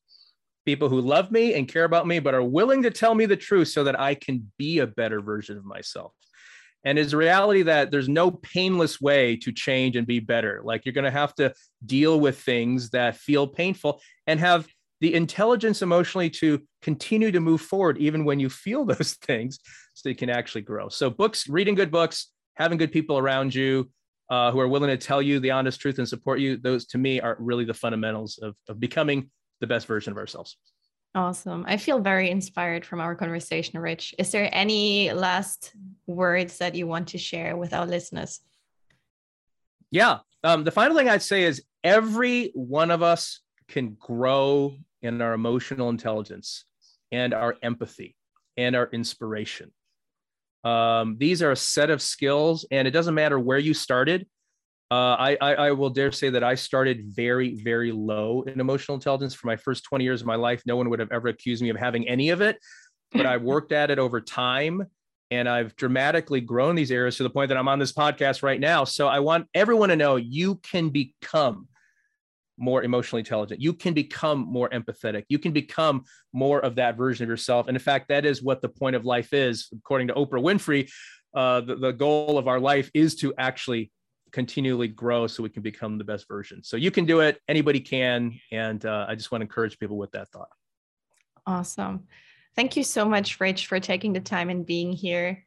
people 0.67 0.89
who 0.91 1.01
love 1.01 1.31
me 1.31 1.55
and 1.55 1.67
care 1.67 1.85
about 1.85 2.07
me, 2.07 2.19
but 2.19 2.35
are 2.35 2.43
willing 2.43 2.83
to 2.83 2.91
tell 2.91 3.15
me 3.15 3.25
the 3.27 3.37
truth 3.37 3.69
so 3.69 3.83
that 3.83 3.99
I 3.99 4.15
can 4.15 4.53
be 4.59 4.81
a 4.81 4.87
better 4.87 5.21
version 5.21 5.57
of 5.57 5.65
myself 5.65 6.13
and 6.85 6.99
is 6.99 7.15
reality 7.15 7.63
that 7.63 7.91
there's 7.91 8.09
no 8.09 8.31
painless 8.31 9.01
way 9.01 9.37
to 9.37 9.53
change 9.53 9.97
and 9.97 10.07
be 10.07 10.21
better 10.21 10.61
like 10.65 10.85
you're 10.85 10.93
going 10.93 11.05
to 11.05 11.11
have 11.11 11.35
to 11.35 11.53
deal 11.85 12.19
with 12.19 12.39
things 12.41 12.91
that 12.91 13.17
feel 13.17 13.47
painful 13.47 14.01
and 14.27 14.41
have 14.41 14.67
the 15.01 15.15
intelligence 15.15 15.83
emotionally 15.83 16.29
to 16.29 16.61
continue 16.83 17.31
to 17.31 17.41
move 17.41 17.61
forward 17.61 17.99
even 17.99 18.25
when 18.25 18.39
you 18.39 18.49
feel 18.49 18.85
those 18.93 19.15
things 19.23 19.59
so 19.95 20.09
you 20.09 20.15
can 20.15 20.31
actually 20.31 20.63
grow 20.63 20.89
so 20.89 21.11
books 21.11 21.49
reading 21.49 21.75
good 21.75 21.91
books 21.91 22.29
having 22.55 22.79
good 22.79 22.93
people 22.93 23.19
around 23.19 23.55
you 23.55 23.91
uh, 24.31 24.53
who 24.53 24.61
are 24.61 24.69
willing 24.69 24.91
to 24.91 24.97
tell 24.97 25.21
you 25.21 25.41
the 25.41 25.51
honest 25.51 25.81
truth 25.81 25.99
and 25.99 26.09
support 26.09 26.39
you 26.39 26.57
those 26.57 26.87
to 26.87 26.99
me 26.99 27.21
are 27.21 27.37
really 27.41 27.65
the 27.65 27.75
fundamentals 27.75 28.39
of, 28.43 28.55
of 28.69 28.79
becoming 28.79 29.31
the 29.61 29.67
best 29.67 29.87
version 29.87 30.13
of 30.13 30.19
ourselves 30.19 30.57
Awesome. 31.15 31.65
I 31.67 31.77
feel 31.77 31.99
very 31.99 32.31
inspired 32.31 32.87
from 32.87 33.01
our 33.01 33.17
conversation, 33.17 33.81
Rich. 33.81 34.15
Is 34.17 34.31
there 34.31 34.49
any 34.53 35.13
last 35.13 35.73
words 36.07 36.59
that 36.59 36.77
you 36.77 36.87
want 36.87 37.09
to 37.09 37.19
share 37.19 37.57
with 37.57 37.75
our 37.75 37.85
listeners? 37.85 38.41
Yeah. 39.91 40.19
Um, 40.45 40.63
the 40.63 40.71
final 40.71 40.97
thing 40.97 41.09
I'd 41.09 41.23
say 41.23 41.43
is 41.43 41.65
every 41.83 42.53
one 42.55 42.93
of 42.93 43.03
us 43.03 43.41
can 43.67 43.97
grow 43.99 44.77
in 45.03 45.21
our 45.23 45.33
emotional 45.33 45.89
intelligence 45.89 46.65
and 47.13 47.35
our 47.35 47.57
empathy 47.63 48.17
and 48.57 48.77
our 48.77 48.89
inspiration. 48.93 49.73
Um, 50.65 51.17
these 51.19 51.43
are 51.43 51.53
a 51.53 51.57
set 51.57 51.91
of 51.91 52.03
skills, 52.03 52.67
and 52.71 52.87
it 52.87 52.91
doesn't 52.91 53.15
matter 53.15 53.39
where 53.39 53.59
you 53.59 53.75
started. 53.75 54.27
Uh, 54.91 55.15
I, 55.19 55.39
I, 55.41 55.55
I 55.55 55.71
will 55.71 55.91
dare 55.91 56.13
say 56.13 56.31
that 56.31 56.43
I 56.43 56.57
started 56.57 57.05
very, 57.07 57.55
very 57.55 57.93
low 57.93 58.43
in 58.43 58.61
emotional 58.61 58.97
intelligence 58.97 59.35
for 59.35 59.47
my 59.47 59.57
first 59.57 59.85
20 59.85 60.05
years 60.05 60.21
of 60.21 60.27
my 60.27 60.35
life. 60.35 60.63
No 60.67 60.77
one 60.77 60.91
would 60.91 60.99
have 60.99 61.13
ever 61.13 61.29
accused 61.29 61.63
me 61.63 61.71
of 61.71 61.77
having 61.77 62.09
any 62.09 62.31
of 62.31 62.41
it, 62.41 62.59
but 63.13 63.25
I 63.27 63.37
worked 63.37 63.73
at 63.73 63.91
it 63.91 63.99
over 63.99 64.21
time 64.21 64.85
and 65.31 65.49
I've 65.49 65.77
dramatically 65.77 66.41
grown 66.41 66.75
these 66.75 66.91
areas 66.91 67.17
to 67.19 67.23
the 67.23 67.31
point 67.31 67.51
that 67.51 67.57
I'm 67.57 67.69
on 67.69 67.79
this 67.79 67.93
podcast 67.93 68.43
right 68.43 68.59
now. 68.59 68.83
So 68.83 69.07
I 69.07 69.21
want 69.21 69.47
everyone 69.55 69.91
to 69.91 69.97
know 69.97 70.17
you 70.17 70.57
can 70.57 70.89
become 70.89 71.69
more 72.61 72.83
emotionally 72.83 73.21
intelligent. 73.21 73.61
You 73.61 73.73
can 73.73 73.95
become 73.95 74.41
more 74.41 74.69
empathetic. 74.69 75.25
You 75.29 75.39
can 75.39 75.53
become 75.53 76.05
more 76.33 76.61
of 76.61 76.77
that 76.77 76.97
version 76.97 77.25
of 77.25 77.29
yourself. 77.29 77.67
And 77.67 77.77
in 77.77 77.83
fact, 77.83 78.09
that 78.09 78.25
is 78.25 78.43
what 78.43 78.61
the 78.61 78.69
point 78.69 78.95
of 78.95 79.05
life 79.05 79.33
is. 79.33 79.69
According 79.77 80.09
to 80.09 80.15
Oprah 80.15 80.43
Winfrey, 80.43 80.91
uh, 81.35 81.63
the, 81.63 81.77
the 81.77 81.93
goal 81.93 82.39
of 82.39 82.47
our 82.47 82.61
life 82.61 82.91
is 82.93 83.17
to 83.17 83.33
actually 83.39 83.91
continually 84.31 84.89
grow 84.89 85.27
so 85.27 85.43
we 85.43 85.49
can 85.49 85.63
become 85.63 85.99
the 85.99 86.05
best 86.05 86.29
version. 86.29 86.63
So 86.63 86.77
you 86.77 86.91
can 86.91 87.07
do 87.07 87.21
it, 87.21 87.41
anybody 87.49 87.81
can. 87.81 88.39
And 88.53 88.85
uh, 88.85 89.07
I 89.09 89.15
just 89.15 89.33
want 89.33 89.41
to 89.41 89.45
encourage 89.45 89.79
people 89.79 89.97
with 89.97 90.13
that 90.13 90.29
thought. 90.29 90.51
Awesome. 91.47 92.05
Thank 92.55 92.77
you 92.77 92.85
so 92.85 93.09
much, 93.09 93.41
Rich, 93.41 93.67
for 93.67 93.81
taking 93.81 94.13
the 94.13 94.21
time 94.21 94.51
and 94.51 94.67
being 94.67 94.93
here. 94.93 95.47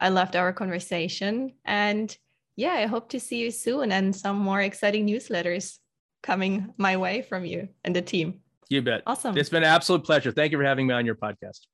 I 0.00 0.08
loved 0.08 0.34
our 0.34 0.52
conversation. 0.52 1.54
And 1.64 2.14
yeah, 2.56 2.72
I 2.72 2.86
hope 2.86 3.10
to 3.10 3.20
see 3.20 3.38
you 3.38 3.50
soon 3.50 3.92
and 3.92 4.14
some 4.14 4.38
more 4.38 4.60
exciting 4.60 5.06
newsletters 5.06 5.78
coming 6.22 6.72
my 6.76 6.96
way 6.96 7.22
from 7.22 7.44
you 7.44 7.68
and 7.84 7.94
the 7.94 8.02
team. 8.02 8.40
You 8.68 8.82
bet. 8.82 9.02
Awesome. 9.06 9.36
It's 9.36 9.48
been 9.48 9.64
an 9.64 9.68
absolute 9.68 10.04
pleasure. 10.04 10.30
Thank 10.30 10.52
you 10.52 10.58
for 10.58 10.64
having 10.64 10.86
me 10.86 10.94
on 10.94 11.04
your 11.04 11.16
podcast. 11.16 11.66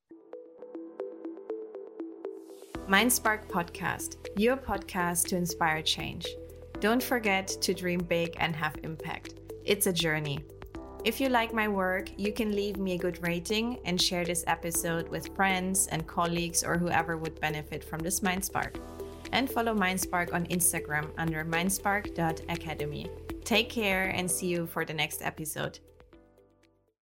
Mindspark 2.89 3.49
Podcast, 3.49 4.17
your 4.37 4.57
podcast 4.57 5.27
to 5.29 5.37
inspire 5.37 5.83
change. 5.83 6.27
Don't 6.79 7.03
forget 7.03 7.49
to 7.49 7.75
dream 7.75 8.01
big 8.01 8.35
and 8.39 8.55
have 8.55 8.77
impact. 8.85 9.35
It's 9.65 9.89
a 9.89 9.93
journey. 9.93 10.39
If 11.05 11.21
you 11.21 11.29
like 11.29 11.53
my 11.53 11.69
work, 11.69 12.11
you 12.17 12.33
can 12.33 12.55
leave 12.55 12.79
me 12.79 12.95
a 12.95 12.99
good 12.99 13.23
rating 13.23 13.79
and 13.85 14.01
share 14.01 14.25
this 14.25 14.45
episode 14.47 15.09
with 15.09 15.35
friends 15.35 15.89
and 15.89 16.07
colleagues 16.07 16.63
or 16.63 16.79
whoever 16.79 17.17
would 17.17 17.41
benefit 17.41 17.83
from 17.83 18.01
this 18.01 18.21
Mindspark. 18.21 18.77
And 19.33 19.51
follow 19.51 19.75
Mindspark 19.75 20.33
on 20.33 20.47
Instagram 20.47 21.11
under 21.19 21.45
mindspark.academy. 21.45 23.11
Take 23.47 23.71
care 23.71 24.09
and 24.09 24.29
see 24.29 24.49
you 24.49 24.67
for 24.67 24.85
the 24.85 24.93
next 24.93 25.23
episode. 25.23 25.79